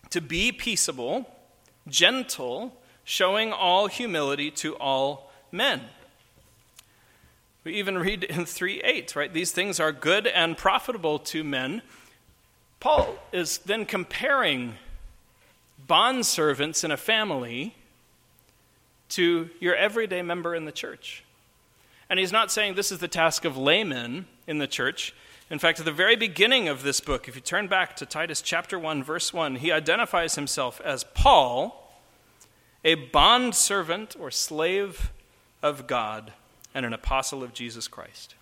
to 0.10 0.22
be 0.22 0.54
peaceable, 0.54 1.30
gentle, 1.89 2.74
showing 3.04 3.52
all 3.52 3.88
humility 3.88 4.50
to 4.52 4.74
all 4.78 5.30
men. 5.52 5.82
We 7.65 7.74
even 7.74 7.98
read 7.98 8.24
in 8.24 8.46
3 8.46 8.82
8, 8.82 9.13
right? 9.17 9.34
These 9.34 9.52
things 9.52 9.78
are 9.78 9.91
good 9.91 10.26
and 10.26 10.58
profitable 10.58 11.20
to 11.20 11.43
men. 11.43 11.82
Paul 12.80 13.15
is 13.34 13.58
then 13.58 13.86
comparing 13.86 14.76
bondservants 15.88 16.84
in 16.84 16.91
a 16.91 16.97
family 16.97 17.76
to 19.10 19.50
your 19.60 19.76
everyday 19.76 20.21
member 20.21 20.54
in 20.54 20.65
the 20.65 20.71
church. 20.71 21.23
And 22.10 22.19
he's 22.19 22.32
not 22.32 22.52
saying 22.52 22.76
this 22.76 22.91
is 22.91 23.00
the 23.00 23.08
task 23.08 23.45
of 23.45 23.58
laymen 23.58 24.26
in 24.45 24.58
the 24.58 24.67
church. 24.67 25.13
In 25.50 25.60
fact, 25.60 25.80
at 25.80 25.86
the 25.86 25.91
very 25.91 26.15
beginning 26.15 26.67
of 26.67 26.84
this 26.84 27.00
book, 27.00 27.28
if 27.28 27.36
you 27.36 27.41
turn 27.41 27.67
back 27.67 27.95
to 27.97 28.06
Titus 28.06 28.41
chapter 28.41 28.78
1, 28.78 29.04
verse 29.04 29.34
1, 29.34 29.56
he 29.56 29.71
identifies 29.71 30.36
himself 30.36 30.82
as 30.84 31.06
Paul, 31.13 31.89
a 32.84 32.95
bond 32.95 33.56
servant 33.56 34.15
or 34.19 34.30
slave 34.32 35.12
of 35.62 35.88
God 35.88 36.34
and 36.73 36.86
an 36.86 36.93
apostle 36.93 37.43
of 37.43 37.54
Jesus 37.54 37.88
Christ, 37.88 38.36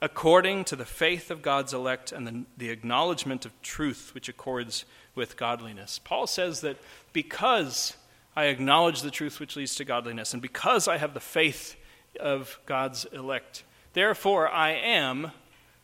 according 0.00 0.64
to 0.66 0.76
the 0.76 0.84
faith 0.84 1.30
of 1.30 1.42
God's 1.42 1.74
elect 1.74 2.12
and 2.12 2.26
the, 2.26 2.44
the 2.56 2.70
acknowledgement 2.70 3.44
of 3.44 3.60
truth 3.62 4.12
which 4.14 4.28
accords 4.28 4.84
with 5.14 5.36
godliness. 5.36 6.00
Paul 6.02 6.26
says 6.26 6.60
that 6.62 6.76
because 7.12 7.94
I 8.36 8.46
acknowledge 8.46 9.02
the 9.02 9.10
truth 9.10 9.40
which 9.40 9.56
leads 9.56 9.74
to 9.76 9.84
godliness, 9.84 10.32
and 10.32 10.42
because 10.42 10.88
I 10.88 10.98
have 10.98 11.14
the 11.14 11.20
faith 11.20 11.76
of 12.18 12.58
God's 12.66 13.04
elect, 13.06 13.62
therefore 13.92 14.48
I 14.48 14.72
am 14.72 15.30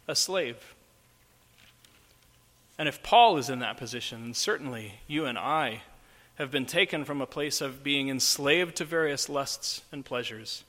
a 0.08 0.14
slave. 0.14 0.74
And 2.78 2.88
if 2.88 3.02
Paul 3.02 3.36
is 3.36 3.50
in 3.50 3.58
that 3.58 3.76
position, 3.76 4.22
then 4.22 4.34
certainly 4.34 5.00
you 5.06 5.26
and 5.26 5.38
I 5.38 5.82
have 6.36 6.50
been 6.50 6.66
taken 6.66 7.04
from 7.04 7.20
a 7.20 7.26
place 7.26 7.60
of 7.60 7.84
being 7.84 8.08
enslaved 8.08 8.76
to 8.76 8.84
various 8.84 9.28
lusts 9.28 9.82
and 9.92 10.04
pleasures 10.04 10.64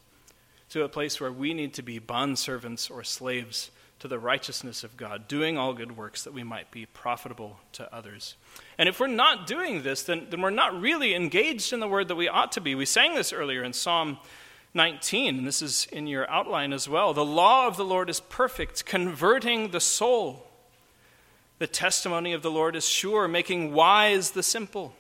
to 0.70 0.84
a 0.84 0.90
place 0.90 1.20
where 1.20 1.32
we 1.32 1.54
need 1.54 1.74
to 1.74 1.82
be 1.82 2.00
bondservants 2.00 2.92
or 2.92 3.04
slaves 3.04 3.72
to 4.02 4.08
the 4.08 4.18
righteousness 4.18 4.84
of 4.84 4.98
God, 4.98 5.28
doing 5.28 5.60
all 5.60 5.74
good 5.74 5.96
works 5.96 6.24
that 6.24 6.34
we 6.34 6.44
might 6.44 6.72
be 6.72 6.88
profitable 6.88 7.60
to 7.74 7.96
others. 7.96 8.36
And 8.80 8.90
if 8.90 9.00
we're 9.00 9.06
not 9.06 9.46
doing 9.46 9.84
this, 9.84 10.02
then, 10.02 10.26
then 10.32 10.42
we're 10.42 10.50
not 10.50 10.82
really 10.82 11.14
engaged 11.14 11.72
in 11.72 11.80
the 11.80 11.88
word 11.88 12.08
that 12.08 12.16
we 12.16 12.28
ought 12.28 12.52
to 12.54 12.62
be. 12.62 12.74
We 12.74 12.86
sang 12.86 13.14
this 13.14 13.32
earlier 13.32 13.64
in 13.64 13.74
Psalm 13.74 14.18
19, 14.74 15.38
and 15.38 15.48
this 15.48 15.62
is 15.62 15.88
in 15.92 16.08
your 16.08 16.28
outline 16.32 16.74
as 16.74 16.90
well. 16.90 17.14
The 17.14 17.24
law 17.24 17.68
of 17.68 17.78
the 17.78 17.86
Lord 17.86 18.10
is 18.10 18.20
perfect, 18.20 18.88
converting 18.88 19.70
the 19.70 19.80
soul. 19.80 20.48
The 21.60 21.68
testimony 21.68 22.34
of 22.34 22.42
the 22.42 22.50
Lord 22.50 22.76
is 22.76 22.88
sure, 22.88 23.28
making 23.28 23.72
wise 23.72 24.32
the 24.32 24.42
simple. 24.42 24.96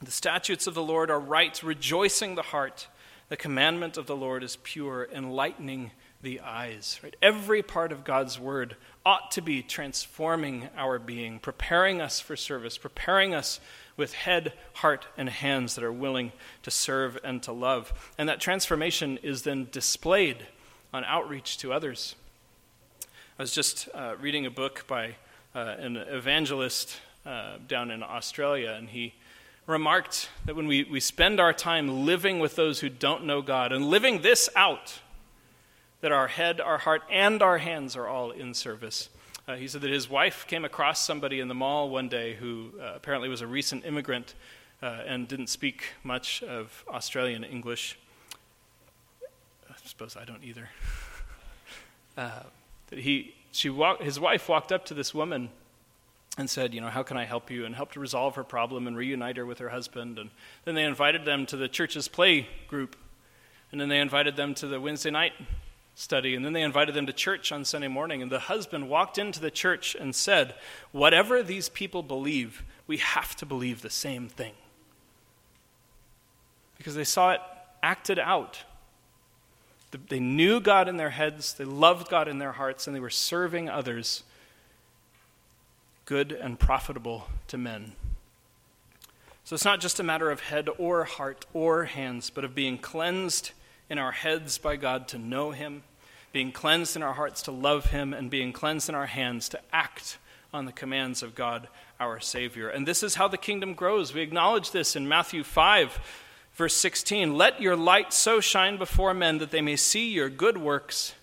The 0.00 0.10
statutes 0.10 0.66
of 0.66 0.72
the 0.72 0.82
Lord 0.82 1.10
are 1.10 1.20
right, 1.20 1.62
rejoicing 1.62 2.36
the 2.36 2.42
heart. 2.42 2.88
The 3.28 3.36
commandment 3.36 3.98
of 3.98 4.06
the 4.06 4.16
Lord 4.16 4.42
is 4.42 4.56
pure, 4.62 5.08
enlightening 5.12 5.90
the 6.24 6.40
eyes. 6.40 6.98
Right? 7.02 7.14
Every 7.22 7.62
part 7.62 7.92
of 7.92 8.02
God's 8.02 8.38
word 8.40 8.76
ought 9.06 9.30
to 9.32 9.40
be 9.40 9.62
transforming 9.62 10.68
our 10.76 10.98
being, 10.98 11.38
preparing 11.38 12.00
us 12.00 12.18
for 12.18 12.34
service, 12.34 12.76
preparing 12.76 13.34
us 13.34 13.60
with 13.96 14.14
head, 14.14 14.52
heart, 14.74 15.06
and 15.16 15.28
hands 15.28 15.76
that 15.76 15.84
are 15.84 15.92
willing 15.92 16.32
to 16.62 16.70
serve 16.70 17.18
and 17.22 17.42
to 17.44 17.52
love. 17.52 17.92
And 18.18 18.28
that 18.28 18.40
transformation 18.40 19.18
is 19.22 19.42
then 19.42 19.68
displayed 19.70 20.46
on 20.92 21.04
outreach 21.04 21.58
to 21.58 21.72
others. 21.72 22.16
I 23.38 23.42
was 23.42 23.52
just 23.52 23.88
uh, 23.94 24.14
reading 24.20 24.46
a 24.46 24.50
book 24.50 24.84
by 24.88 25.16
uh, 25.54 25.76
an 25.78 25.96
evangelist 25.96 27.00
uh, 27.26 27.58
down 27.68 27.90
in 27.90 28.02
Australia, 28.02 28.74
and 28.76 28.88
he 28.88 29.14
remarked 29.66 30.28
that 30.44 30.56
when 30.56 30.66
we, 30.66 30.84
we 30.84 31.00
spend 31.00 31.40
our 31.40 31.52
time 31.52 32.04
living 32.04 32.38
with 32.38 32.56
those 32.56 32.80
who 32.80 32.88
don't 32.88 33.24
know 33.24 33.42
God 33.42 33.72
and 33.72 33.86
living 33.86 34.22
this 34.22 34.48
out, 34.54 35.00
that 36.04 36.12
our 36.12 36.28
head, 36.28 36.60
our 36.60 36.76
heart, 36.76 37.02
and 37.10 37.40
our 37.40 37.56
hands 37.56 37.96
are 37.96 38.06
all 38.06 38.30
in 38.30 38.52
service. 38.52 39.08
Uh, 39.48 39.54
he 39.54 39.66
said 39.66 39.80
that 39.80 39.90
his 39.90 40.06
wife 40.06 40.46
came 40.46 40.62
across 40.62 41.02
somebody 41.02 41.40
in 41.40 41.48
the 41.48 41.54
mall 41.54 41.88
one 41.88 42.10
day 42.10 42.34
who 42.34 42.72
uh, 42.78 42.92
apparently 42.94 43.26
was 43.26 43.40
a 43.40 43.46
recent 43.46 43.86
immigrant 43.86 44.34
uh, 44.82 45.00
and 45.06 45.26
didn't 45.26 45.46
speak 45.46 45.94
much 46.02 46.42
of 46.42 46.84
Australian 46.90 47.42
English. 47.42 47.98
I 49.66 49.72
suppose 49.86 50.14
I 50.14 50.26
don't 50.26 50.44
either. 50.44 50.68
Uh, 52.16 52.44
that 52.90 53.00
he, 53.00 53.34
she 53.50 53.68
walk, 53.68 54.00
his 54.00 54.20
wife 54.20 54.48
walked 54.48 54.70
up 54.70 54.84
to 54.84 54.94
this 54.94 55.12
woman 55.12 55.48
and 56.38 56.48
said, 56.48 56.72
you 56.72 56.80
know, 56.80 56.88
how 56.88 57.02
can 57.02 57.16
I 57.16 57.24
help 57.24 57.50
you? 57.50 57.64
And 57.64 57.74
helped 57.74 57.96
resolve 57.96 58.36
her 58.36 58.44
problem 58.44 58.86
and 58.86 58.96
reunite 58.96 59.36
her 59.36 59.44
with 59.44 59.58
her 59.58 59.70
husband. 59.70 60.20
And 60.20 60.30
then 60.64 60.76
they 60.76 60.84
invited 60.84 61.24
them 61.24 61.44
to 61.46 61.56
the 61.56 61.66
church's 61.66 62.06
play 62.06 62.46
group. 62.68 62.94
And 63.72 63.80
then 63.80 63.88
they 63.88 63.98
invited 63.98 64.36
them 64.36 64.54
to 64.54 64.68
the 64.68 64.80
Wednesday 64.80 65.10
night 65.10 65.32
study, 65.94 66.34
and 66.34 66.44
then 66.44 66.52
they 66.52 66.62
invited 66.62 66.94
them 66.94 67.06
to 67.06 67.12
church 67.12 67.52
on 67.52 67.64
Sunday 67.64 67.88
morning. 67.88 68.20
And 68.22 68.30
the 68.30 68.40
husband 68.40 68.88
walked 68.88 69.18
into 69.18 69.40
the 69.40 69.50
church 69.50 69.94
and 69.94 70.14
said, 70.14 70.54
Whatever 70.92 71.42
these 71.42 71.68
people 71.68 72.02
believe, 72.02 72.62
we 72.86 72.98
have 72.98 73.36
to 73.36 73.46
believe 73.46 73.82
the 73.82 73.90
same 73.90 74.28
thing. 74.28 74.54
Because 76.76 76.94
they 76.94 77.04
saw 77.04 77.32
it 77.32 77.40
acted 77.82 78.18
out. 78.18 78.64
They 80.08 80.18
knew 80.18 80.60
God 80.60 80.88
in 80.88 80.96
their 80.96 81.10
heads, 81.10 81.54
they 81.54 81.64
loved 81.64 82.10
God 82.10 82.26
in 82.26 82.38
their 82.38 82.52
hearts, 82.52 82.86
and 82.86 82.96
they 82.96 83.00
were 83.00 83.10
serving 83.10 83.68
others, 83.68 84.24
good 86.04 86.32
and 86.32 86.58
profitable 86.58 87.28
to 87.46 87.56
men. 87.56 87.92
So 89.44 89.54
it's 89.54 89.64
not 89.64 89.80
just 89.80 90.00
a 90.00 90.02
matter 90.02 90.30
of 90.30 90.40
head 90.40 90.68
or 90.78 91.04
heart 91.04 91.46
or 91.52 91.84
hands, 91.84 92.30
but 92.30 92.44
of 92.44 92.56
being 92.56 92.76
cleansed 92.76 93.52
in 93.88 93.98
our 93.98 94.12
heads 94.12 94.58
by 94.58 94.76
God 94.76 95.08
to 95.08 95.18
know 95.18 95.50
Him, 95.50 95.82
being 96.32 96.52
cleansed 96.52 96.96
in 96.96 97.02
our 97.02 97.14
hearts 97.14 97.42
to 97.42 97.52
love 97.52 97.86
Him, 97.86 98.12
and 98.12 98.30
being 98.30 98.52
cleansed 98.52 98.88
in 98.88 98.94
our 98.94 99.06
hands 99.06 99.48
to 99.50 99.60
act 99.72 100.18
on 100.52 100.64
the 100.64 100.72
commands 100.72 101.22
of 101.22 101.34
God 101.34 101.68
our 101.98 102.20
Savior. 102.20 102.68
And 102.68 102.86
this 102.86 103.02
is 103.02 103.16
how 103.16 103.28
the 103.28 103.36
kingdom 103.36 103.74
grows. 103.74 104.14
We 104.14 104.20
acknowledge 104.20 104.70
this 104.70 104.96
in 104.96 105.08
Matthew 105.08 105.44
5, 105.44 105.98
verse 106.54 106.74
16. 106.74 107.34
Let 107.34 107.60
your 107.60 107.76
light 107.76 108.12
so 108.12 108.40
shine 108.40 108.76
before 108.76 109.14
men 109.14 109.38
that 109.38 109.50
they 109.50 109.60
may 109.60 109.76
see 109.76 110.10
your 110.10 110.28
good 110.28 110.58
works 110.58 111.14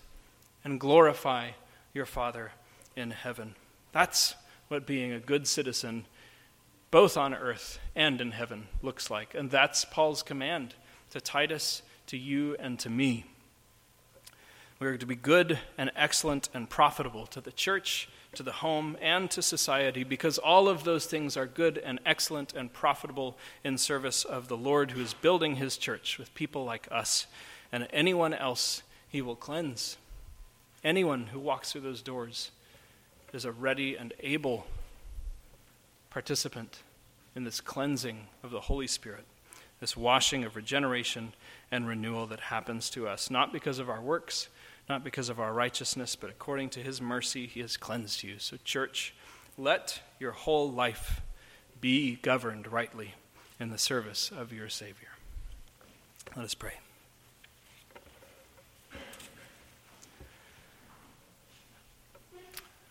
and 0.64 0.78
glorify 0.78 1.50
your 1.94 2.06
Father 2.06 2.52
in 2.96 3.10
heaven. 3.10 3.54
That's 3.92 4.34
what 4.68 4.86
being 4.86 5.12
a 5.12 5.20
good 5.20 5.46
citizen, 5.46 6.06
both 6.90 7.16
on 7.16 7.34
earth 7.34 7.78
and 7.94 8.20
in 8.20 8.32
heaven, 8.32 8.68
looks 8.82 9.10
like. 9.10 9.34
And 9.34 9.50
that's 9.50 9.84
Paul's 9.84 10.22
command 10.22 10.74
to 11.10 11.20
Titus 11.20 11.82
to 12.12 12.18
you 12.18 12.54
and 12.58 12.78
to 12.78 12.90
me. 12.90 13.24
We 14.78 14.86
are 14.86 14.98
to 14.98 15.06
be 15.06 15.14
good 15.14 15.58
and 15.78 15.90
excellent 15.96 16.50
and 16.52 16.68
profitable 16.68 17.24
to 17.28 17.40
the 17.40 17.52
church, 17.52 18.06
to 18.34 18.42
the 18.42 18.52
home, 18.52 18.98
and 19.00 19.30
to 19.30 19.40
society 19.40 20.04
because 20.04 20.36
all 20.36 20.68
of 20.68 20.84
those 20.84 21.06
things 21.06 21.38
are 21.38 21.46
good 21.46 21.78
and 21.78 22.00
excellent 22.04 22.52
and 22.52 22.70
profitable 22.70 23.38
in 23.64 23.78
service 23.78 24.26
of 24.26 24.48
the 24.48 24.58
Lord 24.58 24.90
who 24.90 25.00
is 25.00 25.14
building 25.14 25.56
his 25.56 25.78
church 25.78 26.18
with 26.18 26.34
people 26.34 26.66
like 26.66 26.86
us 26.90 27.26
and 27.72 27.88
anyone 27.94 28.34
else 28.34 28.82
he 29.08 29.22
will 29.22 29.34
cleanse. 29.34 29.96
Anyone 30.84 31.28
who 31.28 31.40
walks 31.40 31.72
through 31.72 31.80
those 31.80 32.02
doors 32.02 32.50
is 33.32 33.46
a 33.46 33.52
ready 33.52 33.96
and 33.96 34.12
able 34.20 34.66
participant 36.10 36.80
in 37.34 37.44
this 37.44 37.62
cleansing 37.62 38.26
of 38.42 38.50
the 38.50 38.60
Holy 38.60 38.86
Spirit, 38.86 39.24
this 39.82 39.96
washing 39.96 40.44
of 40.44 40.54
regeneration 40.54 41.32
and 41.72 41.88
renewal 41.88 42.28
that 42.28 42.38
happens 42.38 42.88
to 42.88 43.08
us, 43.08 43.32
not 43.32 43.52
because 43.52 43.80
of 43.80 43.90
our 43.90 44.00
works, 44.00 44.48
not 44.88 45.02
because 45.02 45.28
of 45.28 45.40
our 45.40 45.52
righteousness, 45.52 46.14
but 46.14 46.30
according 46.30 46.70
to 46.70 46.78
his 46.78 47.00
mercy, 47.00 47.48
he 47.48 47.58
has 47.58 47.76
cleansed 47.76 48.22
you. 48.22 48.38
So, 48.38 48.58
church, 48.64 49.12
let 49.58 50.00
your 50.20 50.30
whole 50.30 50.70
life 50.70 51.20
be 51.80 52.14
governed 52.14 52.70
rightly 52.70 53.14
in 53.58 53.70
the 53.70 53.76
service 53.76 54.30
of 54.30 54.52
your 54.52 54.68
Savior. 54.68 55.08
Let 56.36 56.44
us 56.44 56.54
pray. 56.54 56.74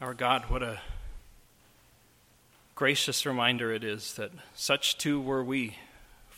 Our 0.02 0.14
God, 0.14 0.50
what 0.50 0.62
a 0.62 0.82
gracious 2.76 3.26
reminder 3.26 3.72
it 3.72 3.86
is 3.86 4.16
that 4.16 4.32
such 4.54 4.98
too 4.98 5.22
were 5.22 5.42
we, 5.42 5.78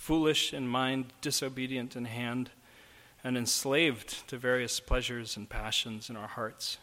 foolish 0.04 0.54
in 0.54 0.68
mind, 0.68 1.14
disobedient 1.22 1.96
in 1.96 2.04
hand, 2.04 2.50
and 3.24 3.38
enslaved 3.38 4.28
to 4.28 4.38
various 4.38 4.82
pleasures 4.82 5.38
and 5.38 5.48
passions 5.48 6.10
in 6.10 6.18
our 6.18 6.28
hearts. 6.28 6.78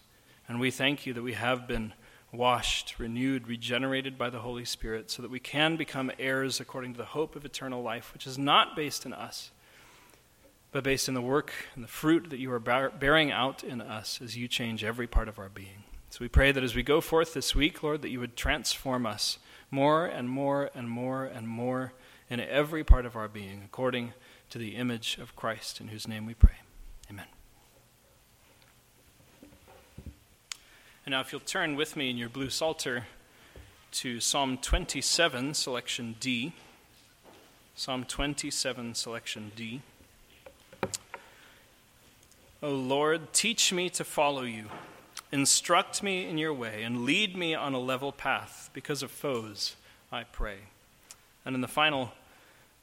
And 0.49 0.59
we 0.59 0.71
thank 0.71 1.05
you 1.05 1.13
that 1.13 1.23
we 1.23 1.35
have 1.35 1.69
been 1.69 1.93
washed, 2.33 2.99
renewed, 2.99 3.47
regenerated 3.47 4.17
by 4.17 4.31
the 4.31 4.39
Holy 4.39 4.65
Spirit, 4.65 5.11
so 5.11 5.21
that 5.21 5.31
we 5.31 5.39
can 5.39 5.77
become 5.77 6.11
heirs 6.19 6.61
according 6.61 6.95
to 6.95 6.97
the 6.97 7.05
hope 7.05 7.37
of 7.37 7.45
eternal 7.45 7.83
life, 7.83 8.15
which 8.15 8.27
is 8.27 8.39
not 8.39 8.75
based 8.75 9.05
in 9.05 9.13
us, 9.13 9.51
but 10.73 10.83
based 10.83 11.07
in 11.07 11.13
the 11.13 11.21
work 11.21 11.53
and 11.75 11.85
the 11.85 11.89
fruit 11.89 12.31
that 12.31 12.39
you 12.39 12.51
are 12.51 12.59
bearing 12.59 13.31
out 13.31 13.63
in 13.63 13.83
us 13.83 14.19
as 14.25 14.35
you 14.35 14.49
change 14.49 14.83
every 14.83 15.07
part 15.07 15.29
of 15.29 15.39
our 15.39 15.51
being. 15.51 15.85
So 16.09 16.21
we 16.23 16.29
pray 16.29 16.53
that 16.53 16.65
as 16.65 16.75
we 16.75 16.83
go 16.83 17.03
forth 17.03 17.35
this 17.35 17.55
week, 17.55 17.83
Lord, 17.83 18.01
that 18.01 18.09
you 18.09 18.21
would 18.21 18.35
transform 18.35 19.05
us 19.05 19.37
more 19.71 20.07
and 20.07 20.27
more 20.27 20.71
and 20.75 20.89
more 20.89 21.27
and 21.27 21.47
more 21.47 21.93
in 22.31 22.41
every 22.41 22.85
part 22.85 23.05
of 23.05 23.17
our 23.17 23.29
being, 23.29 23.63
according 23.65 24.13
to 24.51 24.59
the 24.59 24.77
image 24.77 25.19
of 25.21 25.35
Christ, 25.35 25.81
in 25.81 25.89
whose 25.89 26.07
name 26.07 26.25
we 26.25 26.35
pray. 26.35 26.61
Amen. 27.11 27.27
And 31.05 31.13
now, 31.13 31.21
if 31.21 31.33
you'll 31.33 31.41
turn 31.41 31.75
with 31.75 31.97
me 31.97 32.09
in 32.09 32.17
your 32.17 32.29
blue 32.29 32.51
Psalter 32.51 33.07
to 33.93 34.21
Psalm 34.21 34.57
27, 34.59 35.55
selection 35.55 36.15
D. 36.21 36.53
Psalm 37.75 38.05
27, 38.05 38.95
selection 38.95 39.51
D. 39.57 39.83
O 42.63 42.71
Lord, 42.71 43.33
teach 43.33 43.73
me 43.73 43.89
to 43.91 44.05
follow 44.05 44.43
you. 44.43 44.67
Instruct 45.33 46.03
me 46.03 46.29
in 46.29 46.39
your 46.39 46.53
way 46.53 46.83
and 46.83 47.05
lead 47.05 47.37
me 47.37 47.55
on 47.55 47.73
a 47.73 47.79
level 47.79 48.13
path 48.13 48.71
because 48.73 49.03
of 49.03 49.11
foes, 49.11 49.77
I 50.13 50.25
pray. 50.25 50.59
And 51.45 51.55
in 51.55 51.63
the 51.63 51.69
final 51.69 52.13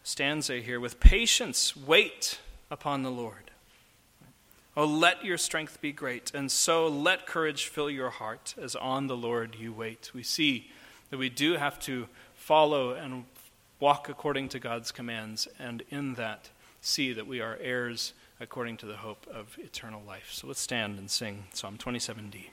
stanza 0.08 0.62
here, 0.62 0.80
with 0.80 1.02
patience, 1.02 1.76
wait 1.76 2.40
upon 2.72 3.04
the 3.04 3.12
Lord. 3.12 3.52
Oh, 4.78 4.86
let 4.86 5.26
your 5.26 5.38
strength 5.38 5.82
be 5.82 5.92
great, 5.92 6.32
and 6.34 6.50
so 6.50 6.88
let 6.88 7.28
courage 7.28 7.66
fill 7.66 7.90
your 7.90 8.12
heart 8.12 8.56
as 8.62 8.74
on 8.76 9.08
the 9.08 9.18
Lord 9.18 9.56
you 9.60 9.74
wait. 9.74 10.12
We 10.14 10.24
see 10.24 10.72
that 11.10 11.18
we 11.18 11.30
do 11.30 11.54
have 11.58 11.78
to 11.82 12.08
follow 12.36 12.92
and 12.94 13.26
walk 13.82 14.08
according 14.08 14.48
to 14.50 14.60
God's 14.60 14.94
commands, 14.94 15.46
and 15.60 15.84
in 15.90 16.14
that, 16.14 16.52
see 16.80 17.12
that 17.12 17.28
we 17.28 17.42
are 17.42 17.58
heirs 17.60 18.14
according 18.40 18.78
to 18.78 18.86
the 18.86 18.98
hope 18.98 19.28
of 19.30 19.58
eternal 19.60 20.02
life. 20.08 20.30
So 20.32 20.48
let's 20.48 20.62
stand 20.62 21.00
and 21.00 21.12
sing 21.12 21.48
Psalm 21.54 21.78
27d. 21.78 22.46